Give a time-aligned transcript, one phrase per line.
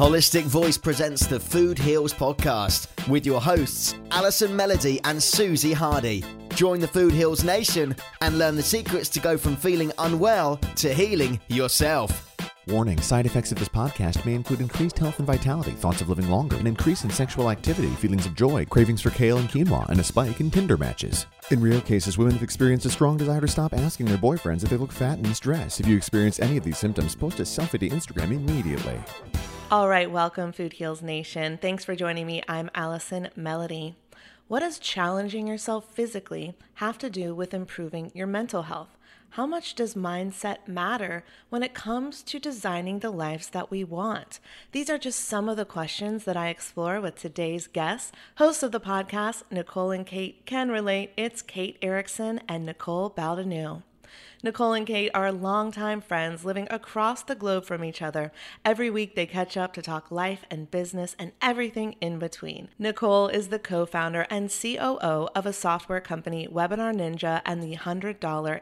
[0.00, 6.24] Holistic Voice presents the Food Heals podcast with your hosts, Allison Melody and Susie Hardy.
[6.54, 10.94] Join the Food Heals Nation and learn the secrets to go from feeling unwell to
[10.94, 12.34] healing yourself.
[12.66, 16.30] Warning side effects of this podcast may include increased health and vitality, thoughts of living
[16.30, 20.00] longer, an increase in sexual activity, feelings of joy, cravings for kale and quinoa, and
[20.00, 21.26] a spike in Tinder matches.
[21.50, 24.70] In rare cases, women have experienced a strong desire to stop asking their boyfriends if
[24.70, 25.78] they look fat and in.
[25.78, 28.98] If you experience any of these symptoms, post a selfie to Instagram immediately.
[29.70, 31.56] All right, welcome, Food Heals Nation.
[31.56, 32.42] Thanks for joining me.
[32.48, 33.94] I'm Allison Melody.
[34.48, 38.98] What does challenging yourself physically have to do with improving your mental health?
[39.34, 44.40] How much does mindset matter when it comes to designing the lives that we want?
[44.72, 48.10] These are just some of the questions that I explore with today's guests.
[48.38, 51.12] Hosts of the podcast, Nicole and Kate can relate.
[51.16, 53.84] It's Kate Erickson and Nicole Baldinu.
[54.42, 58.32] Nicole and Kate are longtime friends living across the globe from each other.
[58.64, 62.70] Every week they catch up to talk life and business and everything in between.
[62.78, 67.76] Nicole is the co founder and COO of a software company, Webinar Ninja, and the
[67.76, 68.18] $100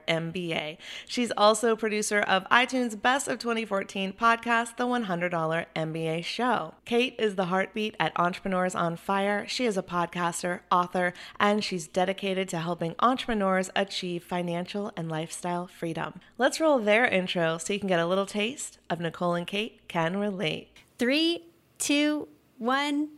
[0.08, 0.78] MBA.
[1.06, 6.74] She's also producer of iTunes' Best of 2014 podcast, The $100 MBA Show.
[6.86, 9.46] Kate is the heartbeat at Entrepreneurs on Fire.
[9.46, 15.67] She is a podcaster, author, and she's dedicated to helping entrepreneurs achieve financial and lifestyle
[15.70, 16.20] freedom.
[16.36, 19.86] Let's roll their intro so you can get a little taste of Nicole and Kate
[19.88, 20.70] Can Relate.
[20.98, 21.44] Three,
[21.78, 22.28] two,
[22.58, 23.08] one.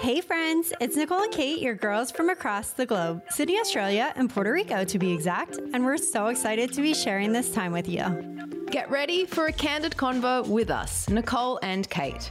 [0.00, 4.30] Hey friends, it's Nicole and Kate, your girls from across the globe, Sydney, Australia, and
[4.30, 7.88] Puerto Rico to be exact, and we're so excited to be sharing this time with
[7.88, 8.04] you.
[8.70, 12.30] Get ready for a candid convo with us, Nicole and Kate.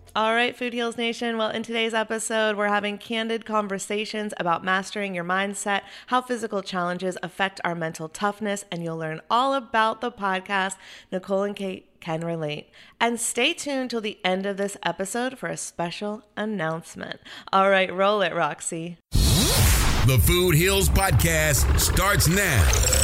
[0.13, 1.37] All right, Food Heals Nation.
[1.37, 7.17] Well, in today's episode, we're having candid conversations about mastering your mindset, how physical challenges
[7.23, 10.75] affect our mental toughness, and you'll learn all about the podcast.
[11.13, 12.69] Nicole and Kate can relate.
[12.99, 17.21] And stay tuned till the end of this episode for a special announcement.
[17.53, 18.97] All right, roll it, Roxy.
[19.11, 23.00] The Food Heals Podcast starts now.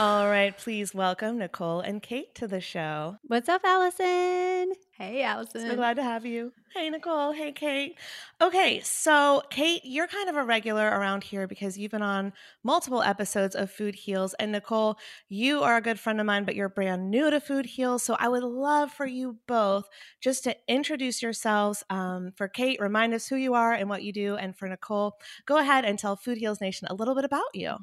[0.00, 3.18] All right, please welcome Nicole and Kate to the show.
[3.24, 4.72] What's up, Allison?
[4.96, 5.68] Hey, Allison.
[5.68, 6.54] So glad to have you.
[6.74, 7.32] Hey, Nicole.
[7.32, 7.98] Hey, Kate.
[8.40, 12.32] Okay, so Kate, you're kind of a regular around here because you've been on
[12.64, 14.32] multiple episodes of Food Heals.
[14.38, 14.96] And Nicole,
[15.28, 18.02] you are a good friend of mine, but you're brand new to Food Heals.
[18.02, 19.86] So I would love for you both
[20.22, 21.84] just to introduce yourselves.
[21.90, 24.36] Um, for Kate, remind us who you are and what you do.
[24.36, 27.76] And for Nicole, go ahead and tell Food Heals Nation a little bit about you.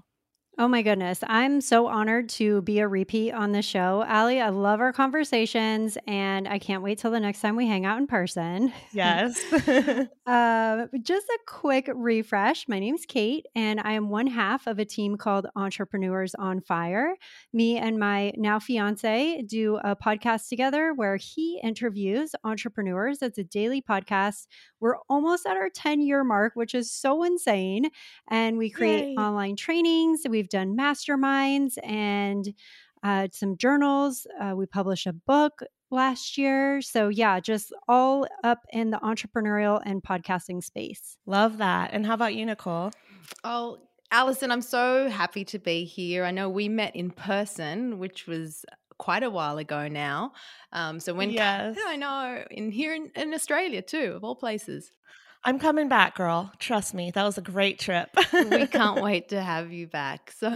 [0.60, 1.20] Oh my goodness.
[1.28, 4.04] I'm so honored to be a repeat on the show.
[4.08, 7.86] Allie, I love our conversations and I can't wait till the next time we hang
[7.86, 8.74] out in person.
[8.92, 9.40] Yes.
[10.26, 12.68] uh, just a quick refresh.
[12.68, 16.62] My name is Kate and I am one half of a team called Entrepreneurs on
[16.62, 17.14] Fire.
[17.54, 23.22] Me and my now fiance do a podcast together where he interviews entrepreneurs.
[23.22, 24.48] It's a daily podcast.
[24.80, 27.92] We're almost at our 10 year mark, which is so insane.
[28.28, 29.16] And we create Yay.
[29.18, 30.22] online trainings.
[30.28, 32.54] We've We've done masterminds and
[33.04, 34.26] uh, some journals.
[34.40, 35.62] Uh, we published a book
[35.92, 36.82] last year.
[36.82, 41.18] So, yeah, just all up in the entrepreneurial and podcasting space.
[41.26, 41.90] Love that.
[41.92, 42.92] And how about you, Nicole?
[43.44, 43.80] Oh,
[44.10, 46.24] Allison, I'm so happy to be here.
[46.24, 48.64] I know we met in person, which was
[48.98, 50.32] quite a while ago now.
[50.72, 51.78] Um, so when yes.
[51.86, 54.94] I know in here in, in Australia too, of all places.
[55.44, 56.52] I'm coming back, girl.
[56.60, 57.12] Trust me.
[57.12, 58.10] That was a great trip.
[58.34, 60.34] we can't wait to have you back.
[60.48, 60.56] So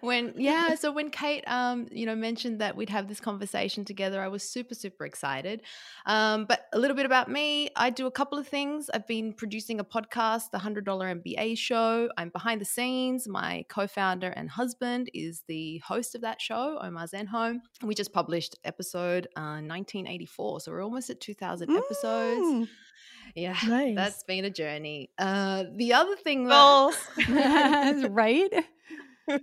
[0.00, 4.20] when yeah, so when Kate um, you know, mentioned that we'd have this conversation together,
[4.20, 5.62] I was super, super excited.
[6.04, 7.70] Um, but a little bit about me.
[7.74, 8.90] I do a couple of things.
[8.92, 12.10] I've been producing a podcast, the $100 MBA show.
[12.18, 13.26] I'm behind the scenes.
[13.26, 17.60] My co-founder and husband is the host of that show, Omar Zenhom.
[17.82, 20.60] We just published episode uh, 1984.
[20.60, 22.68] So we're almost at 2000 mm.
[23.34, 23.96] Yeah, nice.
[23.96, 25.10] that's been a journey.
[25.18, 26.94] Uh, the other thing, that,
[28.10, 28.52] right?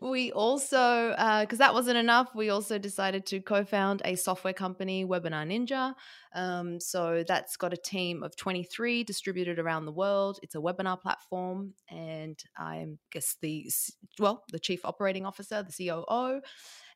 [0.00, 4.52] we also, because uh, that wasn't enough, we also decided to co found a software
[4.52, 5.94] company, Webinar Ninja.
[6.34, 10.38] Um, so that's got a team of 23 distributed around the world.
[10.42, 13.70] It's a webinar platform, and I'm, guess, the,
[14.18, 16.40] well, the chief operating officer, the COO.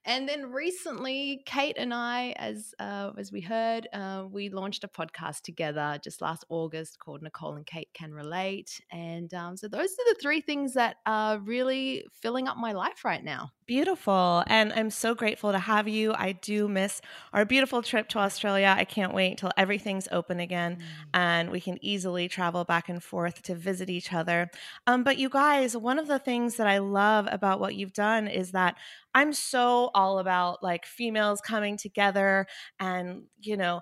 [0.05, 4.89] And then recently, Kate and I, as uh, as we heard, uh, we launched a
[4.89, 8.81] podcast together just last August called Nicole and Kate Can Relate.
[8.91, 13.05] And um, so those are the three things that are really filling up my life
[13.05, 13.53] right now.
[13.65, 14.43] Beautiful.
[14.49, 16.13] And I'm so grateful to have you.
[16.15, 17.01] I do miss
[17.33, 18.75] our beautiful trip to Australia.
[18.77, 20.83] I can't wait until everything's open again mm.
[21.15, 24.51] and we can easily travel back and forth to visit each other.
[24.89, 28.27] Um, but you guys, one of the things that I love about what you've done
[28.27, 28.77] is that
[29.15, 32.47] I'm so all about like females coming together
[32.81, 33.81] and, you know,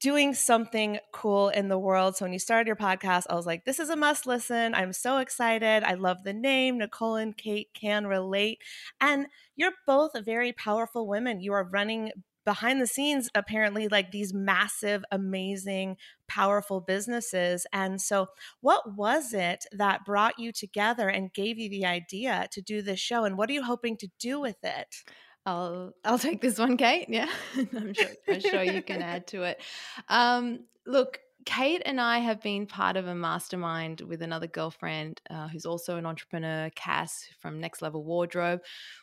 [0.00, 2.16] doing something cool in the world.
[2.16, 4.74] So when you started your podcast, I was like, this is a must listen.
[4.74, 5.84] I'm so excited.
[5.84, 6.78] I love the name.
[6.78, 8.60] Nicole and Kate can relate.
[9.00, 9.26] And
[9.56, 11.40] you're both very powerful women.
[11.40, 12.12] You are running
[12.46, 17.66] behind the scenes, apparently, like these massive, amazing, powerful businesses.
[17.72, 18.28] And so,
[18.62, 22.98] what was it that brought you together and gave you the idea to do this
[22.98, 23.24] show?
[23.24, 25.04] And what are you hoping to do with it?
[25.46, 27.08] I'll I'll take this one, Kate.
[27.08, 29.60] Yeah, I'm sure I'm sure you can add to it.
[30.08, 35.48] Um, look, Kate and I have been part of a mastermind with another girlfriend uh,
[35.48, 38.60] who's also an entrepreneur, Cass from Next Level Wardrobe.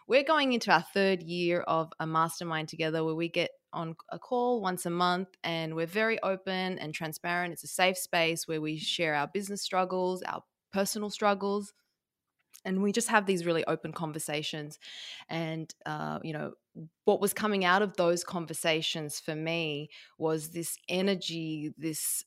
[0.07, 4.19] We're going into our third year of a mastermind together where we get on a
[4.19, 7.53] call once a month and we're very open and transparent.
[7.53, 11.73] It's a safe space where we share our business struggles, our personal struggles,
[12.67, 14.77] and we just have these really open conversations
[15.29, 16.53] and uh, you know
[17.05, 22.23] what was coming out of those conversations for me was this energy this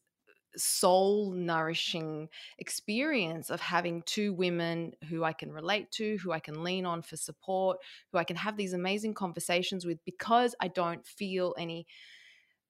[0.57, 2.29] soul nourishing
[2.59, 7.03] experience of having two women who I can relate to, who I can lean on
[7.03, 7.79] for support,
[8.13, 11.87] who I can have these amazing conversations with because I don't feel any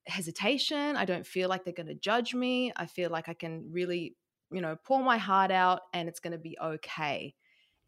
[0.06, 0.96] hesitation.
[0.96, 2.72] I don't feel like they're going to judge me.
[2.76, 4.16] I feel like I can really,
[4.50, 7.34] you know, pour my heart out and it's going to be okay.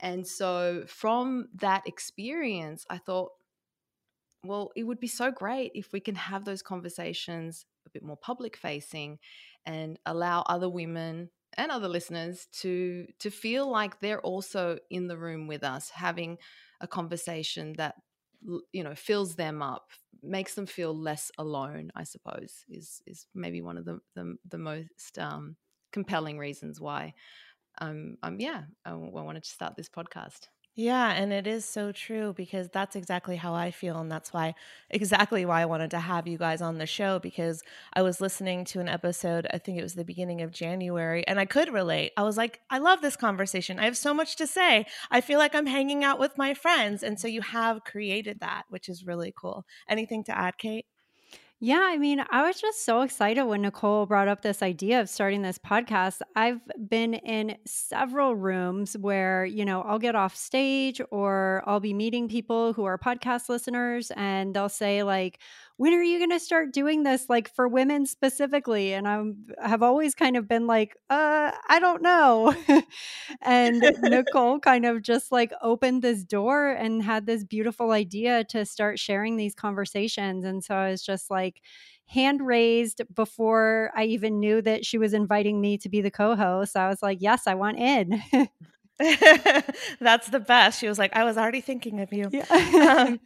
[0.03, 3.31] And so from that experience, I thought,
[4.45, 8.17] well, it would be so great if we can have those conversations a bit more
[8.17, 9.21] public facing
[9.65, 15.19] and allow other women and other listeners to to feel like they're also in the
[15.19, 16.39] room with us having
[16.81, 17.95] a conversation that
[18.73, 19.91] you know fills them up
[20.23, 24.59] makes them feel less alone i suppose is is maybe one of the the, the
[24.59, 25.57] most um,
[25.93, 27.13] compelling reasons why
[27.79, 30.49] um, um yeah, I, I wanted to start this podcast.
[30.75, 33.99] Yeah, and it is so true because that's exactly how I feel.
[33.99, 34.55] And that's why,
[34.89, 37.63] exactly why I wanted to have you guys on the show because
[37.93, 41.39] I was listening to an episode, I think it was the beginning of January, and
[41.39, 42.13] I could relate.
[42.17, 43.79] I was like, I love this conversation.
[43.79, 44.87] I have so much to say.
[45.11, 47.03] I feel like I'm hanging out with my friends.
[47.03, 49.67] And so you have created that, which is really cool.
[49.89, 50.87] Anything to add, Kate?
[51.65, 55.09] Yeah, I mean, I was just so excited when Nicole brought up this idea of
[55.09, 56.21] starting this podcast.
[56.35, 61.95] I've been in several rooms where, you know, I'll get off stage or I'll be
[61.95, 65.39] meeting people who are podcast listeners and they'll say, like,
[65.77, 69.23] when are you going to start doing this like for women specifically and i
[69.67, 72.55] have always kind of been like uh i don't know
[73.43, 78.65] and nicole kind of just like opened this door and had this beautiful idea to
[78.65, 81.61] start sharing these conversations and so i was just like
[82.07, 86.77] hand raised before i even knew that she was inviting me to be the co-host
[86.77, 88.23] i was like yes i want in
[90.01, 90.79] That's the best.
[90.79, 92.29] She was like, I was already thinking of you.
[92.31, 92.45] Yeah.
[93.09, 93.21] um,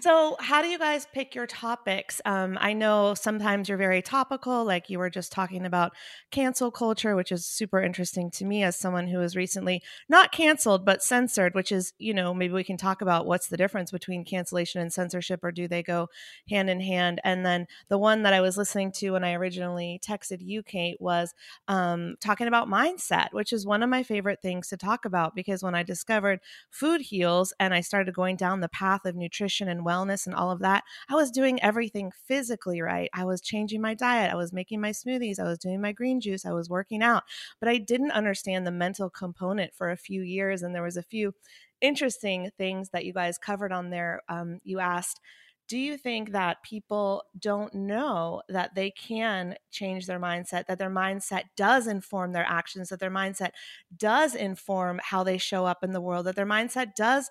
[0.00, 2.20] so, how do you guys pick your topics?
[2.24, 5.92] Um, I know sometimes you're very topical, like you were just talking about
[6.30, 10.84] cancel culture, which is super interesting to me as someone who was recently not canceled,
[10.84, 14.24] but censored, which is, you know, maybe we can talk about what's the difference between
[14.24, 16.08] cancellation and censorship, or do they go
[16.48, 17.20] hand in hand?
[17.24, 21.00] And then the one that I was listening to when I originally texted you, Kate,
[21.00, 21.34] was
[21.66, 25.64] um, talking about mindset, which is one of my favorite things to talk about because
[25.64, 26.38] when I discovered
[26.70, 30.34] food heals and I started going down the path of nutrition nutrition and wellness and
[30.34, 33.10] all of that, I was doing everything physically right.
[33.14, 36.20] I was changing my diet, I was making my smoothies, I was doing my green
[36.20, 37.24] juice, I was working out,
[37.60, 40.62] but I didn't understand the mental component for a few years.
[40.62, 41.32] And there was a few
[41.80, 44.22] interesting things that you guys covered on there.
[44.28, 45.20] Um, you asked,
[45.68, 50.90] do you think that people don't know that they can change their mindset that their
[50.90, 53.50] mindset does inform their actions that their mindset
[53.96, 57.28] does inform how they show up in the world that their mindset does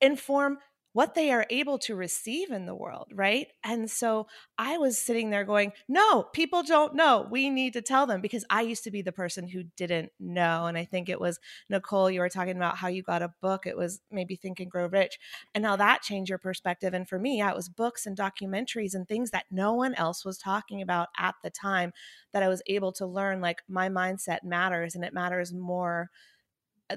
[0.00, 0.58] inform
[0.92, 3.48] what they are able to receive in the world, right?
[3.64, 4.26] And so
[4.58, 7.26] I was sitting there going, no, people don't know.
[7.30, 10.66] We need to tell them because I used to be the person who didn't know.
[10.66, 13.66] And I think it was Nicole, you were talking about how you got a book.
[13.66, 15.18] It was maybe Think and Grow Rich.
[15.54, 16.92] And how that changed your perspective.
[16.92, 20.24] And for me, yeah, it was books and documentaries and things that no one else
[20.24, 21.92] was talking about at the time
[22.32, 26.10] that I was able to learn like my mindset matters and it matters more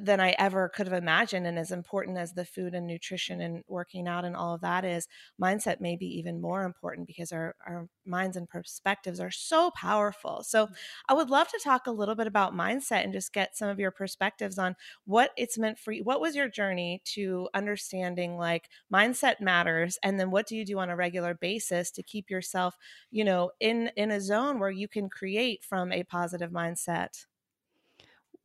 [0.01, 1.47] than I ever could have imagined.
[1.47, 4.85] And as important as the food and nutrition and working out and all of that
[4.85, 5.07] is,
[5.41, 10.43] mindset may be even more important because our, our minds and perspectives are so powerful.
[10.43, 10.73] So mm.
[11.09, 13.79] I would love to talk a little bit about mindset and just get some of
[13.79, 14.75] your perspectives on
[15.05, 16.03] what it's meant for you.
[16.03, 19.97] What was your journey to understanding like mindset matters?
[20.03, 22.75] And then what do you do on a regular basis to keep yourself,
[23.11, 27.25] you know, in in a zone where you can create from a positive mindset?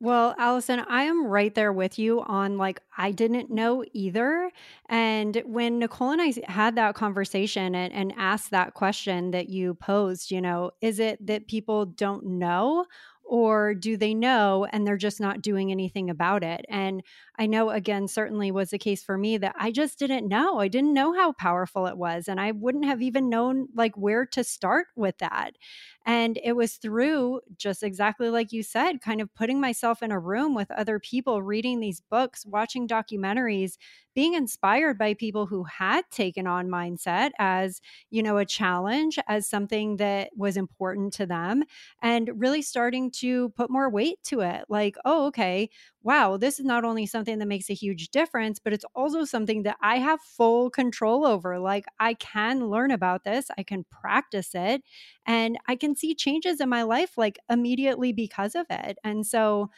[0.03, 4.51] Well, Allison, I am right there with you on like, I didn't know either.
[4.89, 9.75] And when Nicole and I had that conversation and, and asked that question that you
[9.75, 12.87] posed, you know, is it that people don't know?
[13.23, 16.65] Or do they know and they're just not doing anything about it?
[16.67, 17.03] And
[17.41, 20.59] I know, again, certainly was the case for me that I just didn't know.
[20.59, 22.27] I didn't know how powerful it was.
[22.27, 25.53] And I wouldn't have even known like where to start with that.
[26.05, 30.19] And it was through just exactly like you said, kind of putting myself in a
[30.19, 33.77] room with other people, reading these books, watching documentaries,
[34.13, 39.47] being inspired by people who had taken on mindset as, you know, a challenge, as
[39.47, 41.63] something that was important to them,
[42.01, 44.65] and really starting to put more weight to it.
[44.69, 45.69] Like, oh, okay,
[46.03, 49.63] wow, this is not only something that makes a huge difference, but it's also something
[49.63, 51.59] that I have full control over.
[51.59, 54.81] Like, I can learn about this, I can practice it,
[55.25, 58.97] and I can see changes in my life like immediately because of it.
[59.03, 59.69] And so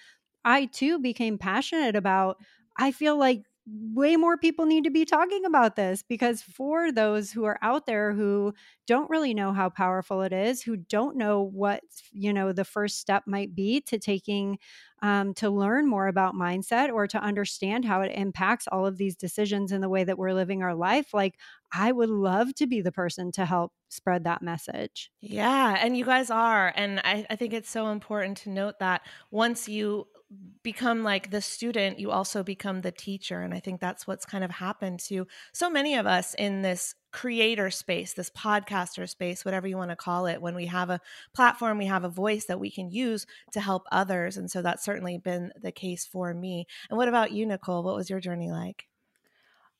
[0.46, 2.38] I too became passionate about,
[2.78, 7.32] I feel like way more people need to be talking about this because for those
[7.32, 8.54] who are out there who
[8.88, 13.00] don't really know how powerful it is who don't know what you know the first
[13.00, 14.60] step might be to taking
[15.02, 19.16] um, to learn more about mindset or to understand how it impacts all of these
[19.16, 21.40] decisions in the way that we're living our life like
[21.72, 25.12] i would love to be the person to help spread that message.
[25.22, 29.04] Yeah and you guys are and I, I think it's so important to note that
[29.32, 30.50] once you Mm-hmm.
[30.64, 33.42] become like the student, you also become the teacher.
[33.42, 36.96] And I think that's what's kind of happened to so many of us in this
[37.12, 40.42] creator space, this podcaster space, whatever you want to call it.
[40.42, 41.02] When we have a
[41.36, 44.38] platform, we have a voice that we can use to help others.
[44.38, 46.66] And so that's certainly been the case for me.
[46.90, 47.84] And what about you, Nicole?
[47.84, 48.88] What was your journey like?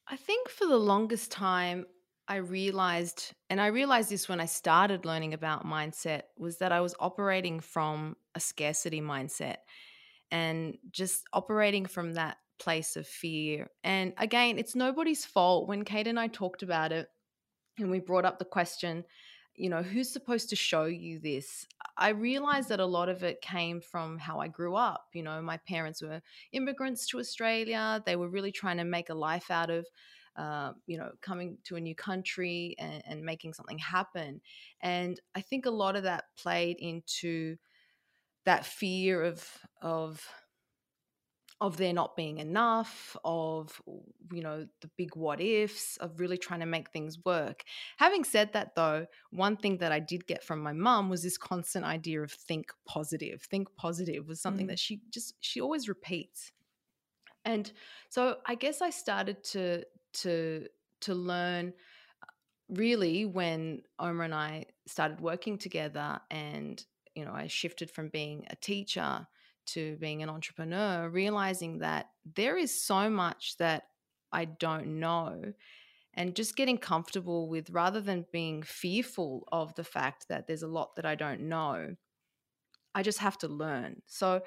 [0.08, 1.86] I think for the longest time,
[2.28, 6.82] I realized, and I realized this when I started learning about mindset, was that I
[6.82, 9.58] was operating from a scarcity mindset
[10.34, 13.70] and just operating from that place of fear.
[13.84, 15.68] And again, it's nobody's fault.
[15.68, 17.08] When Kate and I talked about it
[17.78, 19.04] and we brought up the question,
[19.56, 21.68] you know, who's supposed to show you this?
[21.96, 25.06] I realized that a lot of it came from how I grew up.
[25.14, 28.02] You know, my parents were immigrants to Australia.
[28.04, 29.86] They were really trying to make a life out of,
[30.36, 34.42] uh, you know, coming to a new country and, and making something happen.
[34.82, 37.58] And I think a lot of that played into
[38.46, 39.48] that fear of
[39.82, 40.26] of
[41.62, 43.82] of there not being enough of
[44.34, 47.64] you know the big what ifs of really trying to make things work.
[47.98, 51.38] Having said that though one thing that i did get from my mum was this
[51.38, 53.42] constant idea of think positive.
[53.44, 54.70] Think positive was something mm.
[54.70, 56.52] that she just she always repeats.
[57.46, 57.72] And
[58.10, 60.68] so i guess i started to to
[61.02, 61.74] to learn
[62.22, 62.26] uh,
[62.70, 66.84] really when Omar and I started working together and
[67.16, 69.28] you know, I shifted from being a teacher
[69.66, 73.84] to being an entrepreneur, realizing that there is so much that
[74.32, 75.54] I don't know.
[76.16, 80.68] And just getting comfortable with rather than being fearful of the fact that there's a
[80.68, 81.96] lot that I don't know,
[82.94, 84.04] I just have to learn.
[84.06, 84.42] So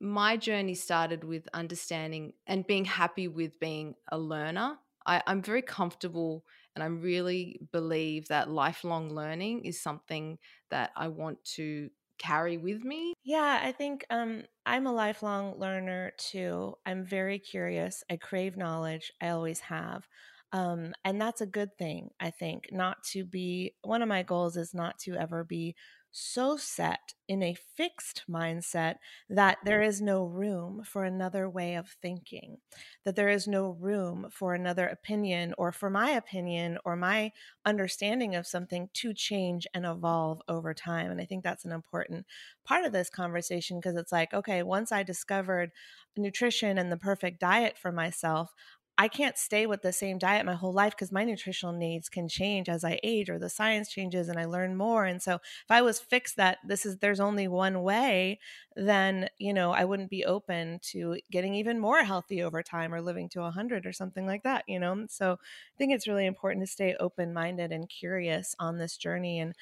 [0.00, 4.78] my journey started with understanding and being happy with being a learner.
[5.04, 10.38] I, am very comfortable and I really believe that lifelong learning is something
[10.70, 13.14] that I want to carry with me?
[13.22, 16.76] Yeah, I think um, I'm a lifelong learner too.
[16.86, 18.02] I'm very curious.
[18.10, 19.12] I crave knowledge.
[19.20, 20.08] I always have.
[20.52, 24.56] Um, and that's a good thing, I think, not to be one of my goals
[24.56, 25.76] is not to ever be
[26.12, 28.96] so set in a fixed mindset
[29.28, 29.68] that mm-hmm.
[29.68, 32.58] there is no room for another way of thinking,
[33.04, 37.30] that there is no room for another opinion or for my opinion or my
[37.64, 41.10] understanding of something to change and evolve over time.
[41.10, 42.26] And I think that's an important
[42.64, 45.70] part of this conversation because it's like, okay, once I discovered
[46.16, 48.52] nutrition and the perfect diet for myself,
[49.00, 52.28] I can't stay with the same diet my whole life because my nutritional needs can
[52.28, 55.06] change as I age or the science changes and I learn more.
[55.06, 58.40] And so if I was fixed that this is there's only one way,
[58.76, 63.00] then, you know, I wouldn't be open to getting even more healthy over time or
[63.00, 65.06] living to 100 or something like that, you know.
[65.08, 69.54] So I think it's really important to stay open-minded and curious on this journey and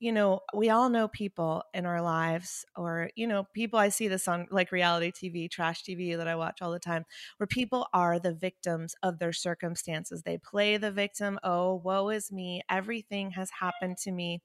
[0.00, 4.08] you know, we all know people in our lives, or, you know, people I see
[4.08, 7.04] this on like reality TV, trash TV that I watch all the time,
[7.36, 10.22] where people are the victims of their circumstances.
[10.22, 11.38] They play the victim.
[11.44, 12.62] Oh, woe is me.
[12.70, 14.42] Everything has happened to me.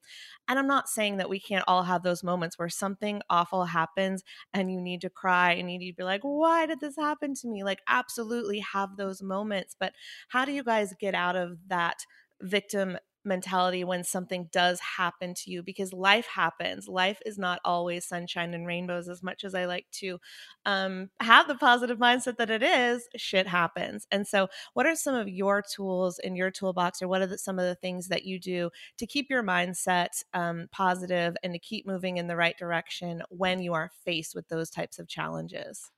[0.48, 4.22] And I'm not saying that we can't all have those moments where something awful happens
[4.52, 7.34] and you need to cry and you need to be like, why did this happen
[7.34, 7.64] to me?
[7.64, 9.74] Like, absolutely have those moments.
[9.78, 9.94] But
[10.28, 12.04] how do you guys get out of that?
[12.42, 16.88] victim mentality when something does happen to you because life happens.
[16.88, 20.18] Life is not always sunshine and rainbows as much as I like to
[20.64, 24.06] um, have the positive mindset that it is, shit happens.
[24.10, 27.38] And so, what are some of your tools in your toolbox, or what are the,
[27.38, 31.58] some of the things that you do to keep your mindset um, positive and to
[31.58, 35.90] keep moving in the right direction when you are faced with those types of challenges?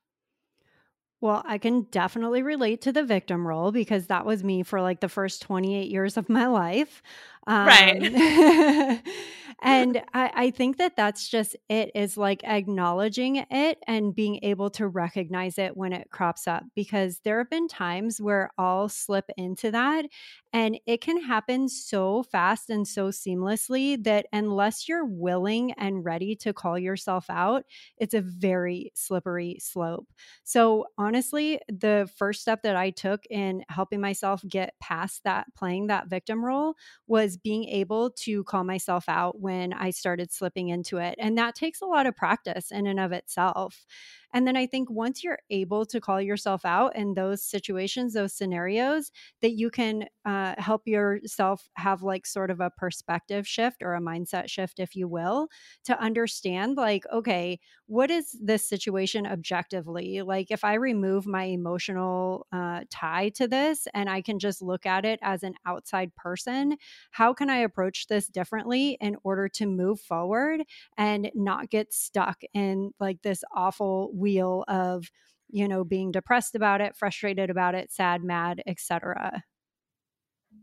[1.21, 5.01] Well, I can definitely relate to the victim role because that was me for like
[5.01, 7.01] the first 28 years of my life.
[7.47, 8.01] Um, right.
[9.61, 14.69] and I, I think that that's just it is like acknowledging it and being able
[14.71, 19.29] to recognize it when it crops up because there have been times where I'll slip
[19.37, 20.05] into that
[20.53, 26.35] and it can happen so fast and so seamlessly that unless you're willing and ready
[26.37, 27.65] to call yourself out,
[27.97, 30.07] it's a very slippery slope.
[30.43, 35.87] So, honestly, the first step that I took in helping myself get past that playing
[35.87, 36.75] that victim role
[37.07, 41.15] was being able to call myself out when I started slipping into it.
[41.19, 43.85] And that takes a lot of practice in and of itself.
[44.33, 48.33] And then I think once you're able to call yourself out in those situations, those
[48.33, 49.11] scenarios,
[49.41, 54.01] that you can uh, help yourself have like sort of a perspective shift or a
[54.01, 55.47] mindset shift, if you will,
[55.85, 60.21] to understand like, okay, what is this situation objectively?
[60.21, 64.85] Like, if I remove my emotional uh, tie to this and I can just look
[64.85, 66.77] at it as an outside person,
[67.11, 70.61] how can I approach this differently in order to move forward
[70.97, 75.09] and not get stuck in like this awful wheel of
[75.49, 79.43] you know being depressed about it frustrated about it sad mad etc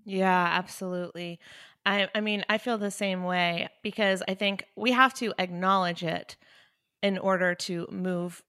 [0.04, 1.40] yeah absolutely.
[1.84, 6.02] I, I mean i feel the same way because i think we have to acknowledge
[6.02, 6.36] it
[7.02, 8.42] in order to move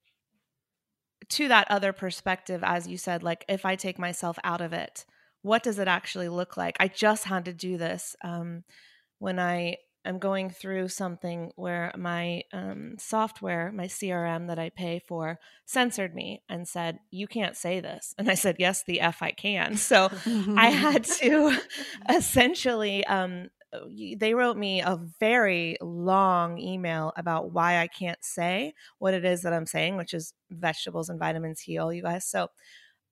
[1.30, 5.06] to that other perspective as you said like if i take myself out of it
[5.48, 6.76] what does it actually look like?
[6.80, 8.64] I just had to do this um,
[9.20, 15.02] when i I'm going through something where my um, software, my CRM that I pay
[15.06, 18.16] for, censored me and said, You can't say this.
[18.18, 19.76] And I said, Yes, the F I can.
[19.76, 21.60] So I had to
[22.10, 23.50] essentially, um,
[24.18, 29.42] they wrote me a very long email about why I can't say what it is
[29.42, 32.26] that I'm saying, which is vegetables and vitamins heal, you guys.
[32.26, 32.48] So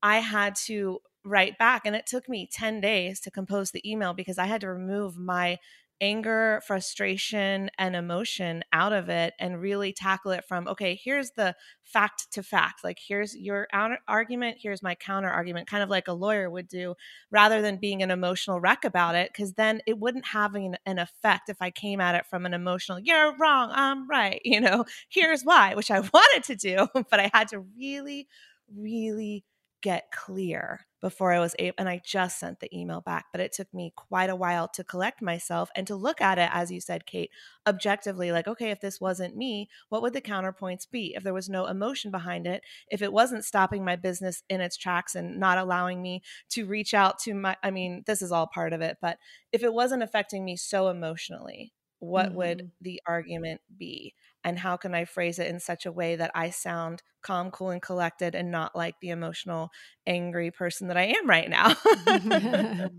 [0.01, 4.13] I had to write back and it took me 10 days to compose the email
[4.13, 5.57] because I had to remove my
[6.01, 11.55] anger, frustration, and emotion out of it and really tackle it from, okay, here's the
[11.83, 12.83] fact to fact.
[12.83, 13.67] Like, here's your
[14.07, 16.95] argument, here's my counter argument, kind of like a lawyer would do,
[17.31, 20.99] rather than being an emotional wreck about it, because then it wouldn't have an, an
[20.99, 24.85] effect if I came at it from an emotional, you're wrong, I'm right, you know,
[25.09, 28.27] here's why, which I wanted to do, but I had to really,
[28.75, 29.43] really
[29.81, 33.53] get clear before I was able, and I just sent the email back, but it
[33.53, 36.81] took me quite a while to collect myself and to look at it, as you
[36.81, 37.29] said, Kate,
[37.67, 41.13] objectively like, okay, if this wasn't me, what would the counterpoints be?
[41.15, 44.77] If there was no emotion behind it, if it wasn't stopping my business in its
[44.77, 48.47] tracks and not allowing me to reach out to my, I mean, this is all
[48.47, 49.19] part of it, but
[49.51, 51.71] if it wasn't affecting me so emotionally,
[52.05, 52.37] what mm-hmm.
[52.37, 54.13] would the argument be?
[54.45, 57.71] and how can I phrase it in such a way that I sound calm, cool,
[57.71, 59.71] and collected and not like the emotional,
[60.05, 61.73] angry person that I am right now.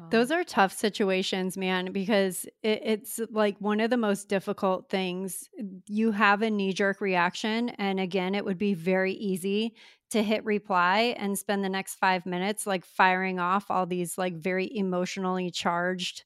[0.10, 5.48] Those are tough situations, man, because it, it's like one of the most difficult things.
[5.88, 7.70] You have a knee jerk reaction.
[7.70, 9.74] And again, it would be very easy
[10.10, 14.34] to hit reply and spend the next five minutes like firing off all these like
[14.34, 16.24] very emotionally charged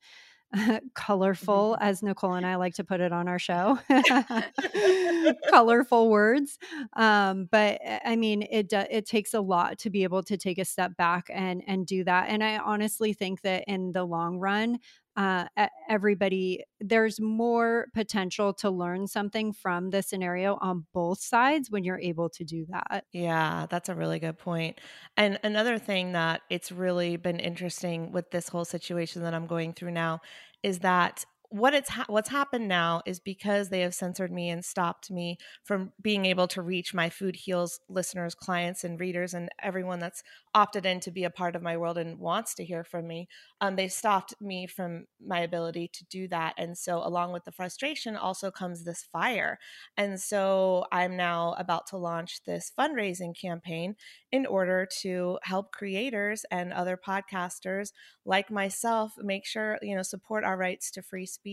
[0.94, 1.88] colorful, mm-hmm.
[1.88, 3.78] as Nicole and I like to put it on our show,
[5.50, 6.58] colorful words.
[6.94, 10.58] Um, but eh, I mean, it it takes a lot to be able to take
[10.58, 12.28] a step back and and do that.
[12.28, 14.78] And I honestly think that in the long run,
[15.16, 15.46] uh,
[15.88, 22.00] everybody there's more potential to learn something from the scenario on both sides when you're
[22.00, 23.04] able to do that.
[23.12, 24.80] Yeah that's a really good point.
[25.16, 29.72] And another thing that it's really been interesting with this whole situation that i'm going
[29.72, 30.20] through now
[30.62, 31.24] is that
[31.54, 35.38] what it's ha- what's happened now is because they have censored me and stopped me
[35.62, 40.24] from being able to reach my food heals listeners clients and readers and everyone that's
[40.52, 43.28] opted in to be a part of my world and wants to hear from me
[43.60, 47.52] um, they stopped me from my ability to do that and so along with the
[47.52, 49.56] frustration also comes this fire
[49.96, 53.94] and so i'm now about to launch this fundraising campaign
[54.32, 57.92] in order to help creators and other podcasters
[58.24, 61.43] like myself make sure you know support our rights to free speech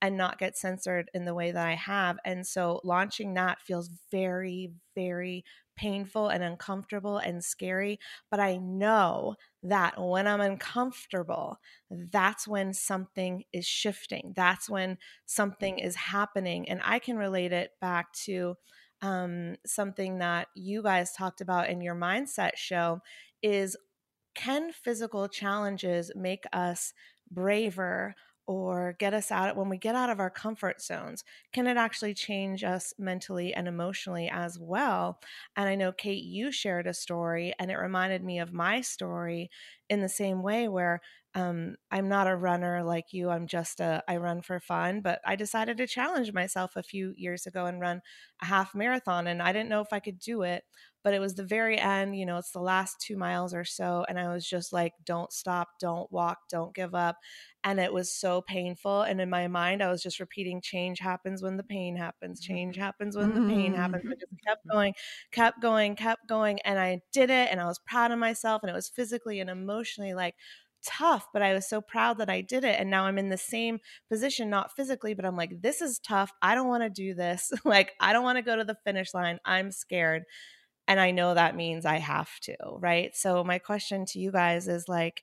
[0.00, 2.18] and not get censored in the way that I have.
[2.24, 5.44] And so launching that feels very, very
[5.76, 7.98] painful and uncomfortable and scary.
[8.30, 11.58] But I know that when I'm uncomfortable,
[11.90, 14.32] that's when something is shifting.
[14.36, 16.68] That's when something is happening.
[16.68, 18.56] And I can relate it back to
[19.00, 23.00] um, something that you guys talked about in your mindset show
[23.42, 23.76] is
[24.34, 26.94] can physical challenges make us
[27.30, 28.14] braver
[28.46, 32.14] or get us out when we get out of our comfort zones can it actually
[32.14, 35.20] change us mentally and emotionally as well?
[35.56, 39.50] And i know kate you shared a story and it reminded me of my story
[39.88, 41.00] in the same way where
[41.34, 45.20] um, i'm not a runner like you i'm just a i run for fun but
[45.24, 48.00] i decided to challenge myself a few years ago and run
[48.42, 50.64] a half marathon and i didn't know if i could do it
[51.04, 54.04] but it was the very end you know it's the last two miles or so
[54.08, 57.16] and i was just like don't stop don't walk don't give up
[57.64, 61.42] and it was so painful and in my mind i was just repeating change happens
[61.42, 62.84] when the pain happens change mm-hmm.
[62.84, 64.94] happens when the pain happens i just kept going
[65.30, 68.70] kept going kept going and i did it and i was proud of myself and
[68.70, 70.34] it was physically and emotionally like
[70.84, 73.36] tough but i was so proud that i did it and now i'm in the
[73.36, 73.78] same
[74.10, 76.32] position not physically but i'm like this is tough.
[76.42, 77.52] I don't want to do this.
[77.64, 79.38] Like i don't want to go to the finish line.
[79.44, 80.24] I'm scared
[80.88, 83.14] and i know that means i have to right?
[83.14, 85.22] So my question to you guys is like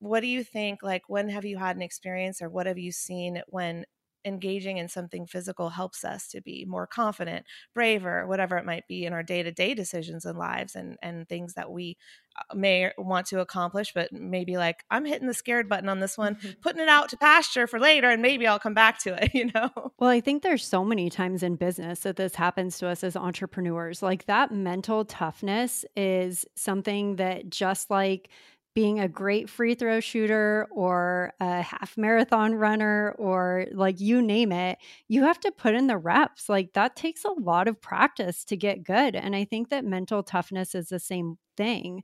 [0.00, 2.92] what do you think like when have you had an experience or what have you
[2.92, 3.84] seen when
[4.24, 9.04] engaging in something physical helps us to be more confident braver whatever it might be
[9.04, 11.96] in our day-to-day decisions and lives and and things that we
[12.36, 16.16] uh, may want to accomplish but maybe like i'm hitting the scared button on this
[16.16, 19.34] one putting it out to pasture for later and maybe i'll come back to it
[19.34, 19.70] you know?
[19.98, 23.16] Well i think there's so many times in business that this happens to us as
[23.16, 28.30] entrepreneurs like that mental toughness is something that just like
[28.74, 34.50] being a great free throw shooter or a half marathon runner or like you name
[34.52, 36.48] it, you have to put in the reps.
[36.48, 39.14] Like that takes a lot of practice to get good.
[39.14, 42.02] And I think that mental toughness is the same thing.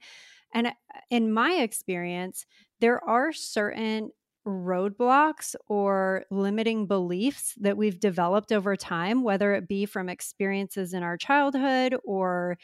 [0.54, 0.72] And uh,
[1.10, 2.46] in my experience,
[2.80, 4.10] there are certain
[4.46, 11.02] roadblocks or limiting beliefs that we've developed over time, whether it be from experiences in
[11.02, 12.56] our childhood or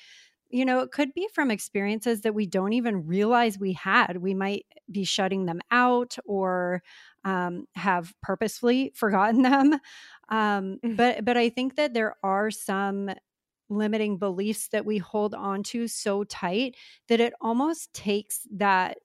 [0.55, 4.19] you know, it could be from experiences that we don't even realize we had.
[4.19, 6.81] We might be shutting them out or
[7.25, 9.75] um, have purposefully forgotten them.
[10.29, 10.97] Um, mm.
[10.97, 13.11] but but I think that there are some
[13.69, 16.77] limiting beliefs that we hold on to so tight
[17.09, 18.99] that it almost takes that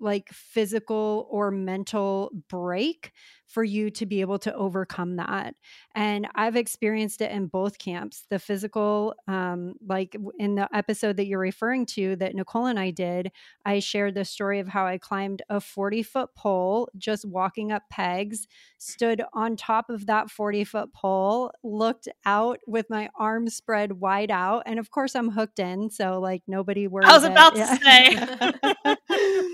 [0.00, 3.10] like physical or mental break
[3.50, 5.56] for you to be able to overcome that.
[5.96, 8.24] And I've experienced it in both camps.
[8.30, 12.92] The physical, um, like in the episode that you're referring to that Nicole and I
[12.92, 13.32] did,
[13.66, 17.82] I shared the story of how I climbed a 40 foot pole just walking up
[17.90, 18.46] pegs,
[18.78, 24.30] stood on top of that 40 foot pole, looked out with my arms spread wide
[24.30, 24.62] out.
[24.64, 25.90] And of course, I'm hooked in.
[25.90, 27.08] So, like, nobody worries.
[27.08, 28.96] I was about to say.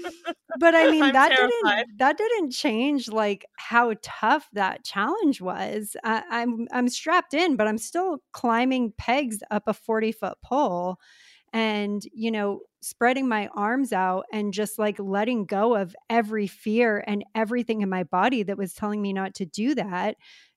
[0.59, 1.87] but I mean, I'm that terrified.
[1.87, 5.97] didn't that didn't change like how tough that challenge was.
[6.05, 10.99] I, I'm I'm strapped in, but I'm still climbing pegs up a 40 foot pole
[11.53, 17.03] and you know spreading my arms out and just like letting go of every fear
[17.07, 20.17] and everything in my body that was telling me not to do that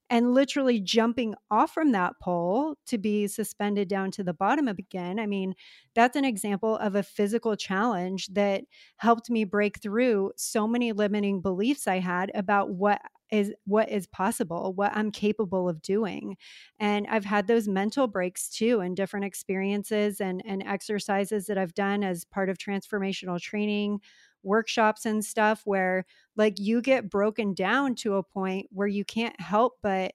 [0.09, 5.19] and literally jumping off from that pole to be suspended down to the bottom again.
[5.19, 5.53] I mean,
[5.95, 8.63] that's an example of a physical challenge that
[8.97, 14.07] helped me break through so many limiting beliefs I had about what is what is
[14.07, 16.35] possible, what I'm capable of doing.
[16.79, 21.73] And I've had those mental breaks too and different experiences and and exercises that I've
[21.75, 23.99] done as part of transformational training
[24.43, 29.39] workshops and stuff where like you get broken down to a point where you can't
[29.39, 30.13] help but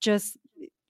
[0.00, 0.36] just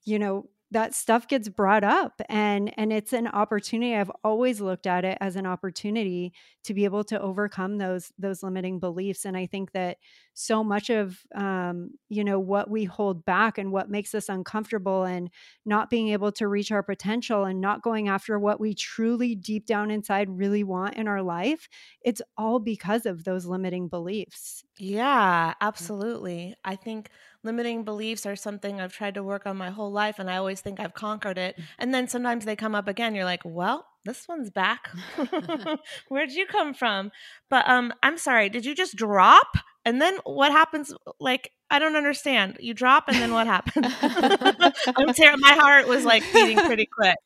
[0.05, 4.87] you know that stuff gets brought up and and it's an opportunity i've always looked
[4.87, 9.37] at it as an opportunity to be able to overcome those those limiting beliefs and
[9.37, 9.97] i think that
[10.35, 15.05] so much of um, you know what we hold back and what makes us uncomfortable
[15.05, 15.31] and
[15.65, 19.67] not being able to reach our potential and not going after what we truly deep
[19.67, 21.69] down inside really want in our life
[22.03, 24.65] it's all because of those limiting beliefs.
[24.79, 26.55] Yeah absolutely.
[26.65, 27.11] I think
[27.45, 30.61] limiting beliefs are something I've tried to work on my whole life and I always
[30.61, 31.57] think I've conquered it.
[31.57, 31.65] Mm.
[31.79, 33.15] And then sometimes they come up again.
[33.15, 34.91] You're like, well, this one's back.
[36.09, 37.11] Where'd you come from?
[37.49, 39.49] But um I'm sorry, did you just drop?
[39.89, 42.57] And then what happens like I don't understand.
[42.61, 43.95] You drop and then what happens?
[44.97, 47.17] I'm ter- my heart was like beating pretty quick.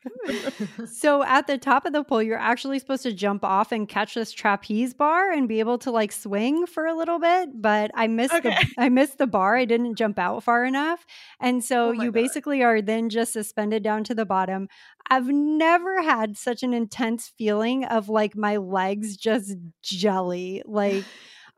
[0.87, 4.14] so at the top of the pole, you're actually supposed to jump off and catch
[4.14, 7.51] this trapeze bar and be able to like swing for a little bit.
[7.55, 8.51] But I missed okay.
[8.51, 9.57] the I missed the bar.
[9.57, 11.05] I didn't jump out far enough,
[11.40, 12.14] and so oh you God.
[12.14, 14.68] basically are then just suspended down to the bottom.
[15.09, 21.05] I've never had such an intense feeling of like my legs just jelly, like.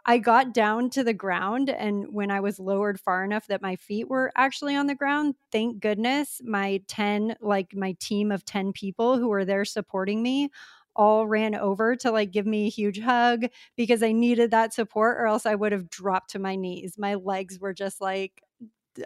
[0.07, 3.77] I got down to the ground, and when I was lowered far enough that my
[3.77, 8.73] feet were actually on the ground, thank goodness, my 10, like my team of 10
[8.73, 10.51] people who were there supporting me,
[10.95, 15.17] all ran over to like give me a huge hug because I needed that support,
[15.19, 16.97] or else I would have dropped to my knees.
[16.99, 18.43] My legs were just like,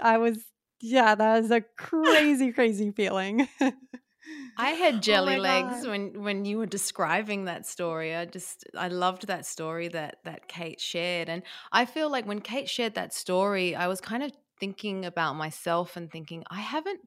[0.03, 0.45] I was,
[0.81, 3.49] yeah, that was a crazy, crazy feeling.
[4.57, 5.91] I had oh jelly oh legs God.
[5.91, 8.15] when when you were describing that story.
[8.15, 12.41] I just I loved that story that that Kate shared, and I feel like when
[12.41, 17.01] Kate shared that story, I was kind of thinking about myself and thinking I haven't.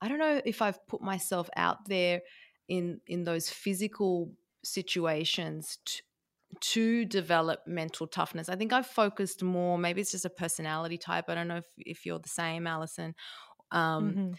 [0.00, 2.20] I don't know if I've put myself out there
[2.68, 6.02] in in those physical situations to,
[6.60, 8.50] to develop mental toughness.
[8.50, 9.78] I think I've focused more.
[9.78, 11.26] Maybe it's just a personality type.
[11.28, 13.14] I don't know if if you're the same, Allison.
[13.70, 14.32] Um, mm-hmm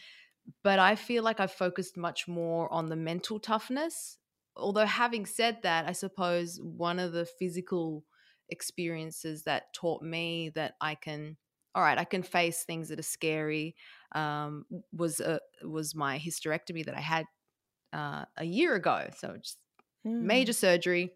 [0.63, 4.17] but I feel like I've focused much more on the mental toughness.
[4.56, 8.03] Although, having said that, I suppose one of the physical
[8.49, 11.38] experiences that taught me that I can,
[11.73, 13.75] all right, I can face things that are scary
[14.13, 17.25] um, was a, was my hysterectomy that I had
[17.93, 19.08] uh, a year ago.
[19.17, 19.58] So, just
[20.06, 20.21] mm.
[20.21, 21.13] major surgery.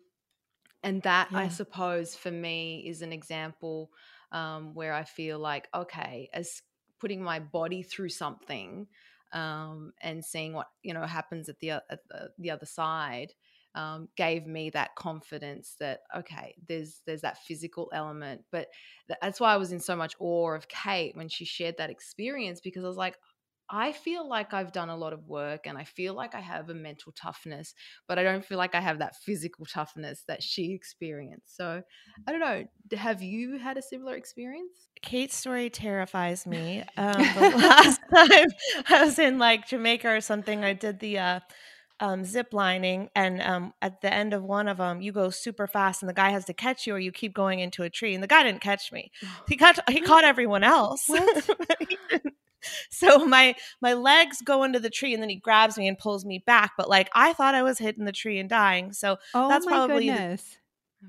[0.84, 1.40] And that, yeah.
[1.40, 3.92] I suppose, for me is an example
[4.32, 6.62] um, where I feel like, okay, as
[7.00, 8.88] putting my body through something
[9.34, 13.34] um, and seeing what you know happens at the at the, the other side
[13.76, 18.68] um, gave me that confidence that okay, there's there's that physical element, but
[19.22, 22.60] that's why I was in so much awe of Kate when she shared that experience
[22.60, 23.18] because I was like,
[23.70, 26.70] I feel like I've done a lot of work and I feel like I have
[26.70, 27.74] a mental toughness,
[28.08, 31.56] but I don't feel like I have that physical toughness that she experienced.
[31.58, 31.82] So
[32.28, 32.66] I don't know.
[32.98, 34.88] Have you had a similar experience?
[35.02, 36.84] Kate's story terrifies me.
[36.98, 38.48] Um, the last time
[38.90, 41.40] I was in like Jamaica or something, I did the uh,
[42.00, 45.68] um, zip lining, and um, at the end of one of them, you go super
[45.68, 48.14] fast, and the guy has to catch you, or you keep going into a tree.
[48.14, 49.12] And the guy didn't catch me;
[49.48, 51.10] he caught he caught everyone else.
[52.92, 56.26] so my my legs go into the tree and then he grabs me and pulls
[56.26, 59.50] me back but like i thought i was hitting the tree and dying so oh
[59.50, 60.58] that's probably goodness.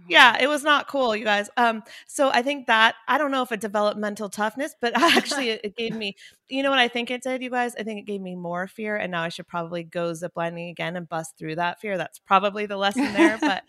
[0.08, 1.48] yeah it was not cool you guys.
[1.56, 5.50] Um so i think that i don't know if it developed mental toughness but actually
[5.50, 6.14] it, it, gave me
[6.48, 7.74] you know what i think it did you guys?
[7.78, 10.96] I think it gave me more fear and now i should probably go ziplining again
[10.96, 11.96] and bust through that fear.
[11.96, 13.62] That's probably the lesson there but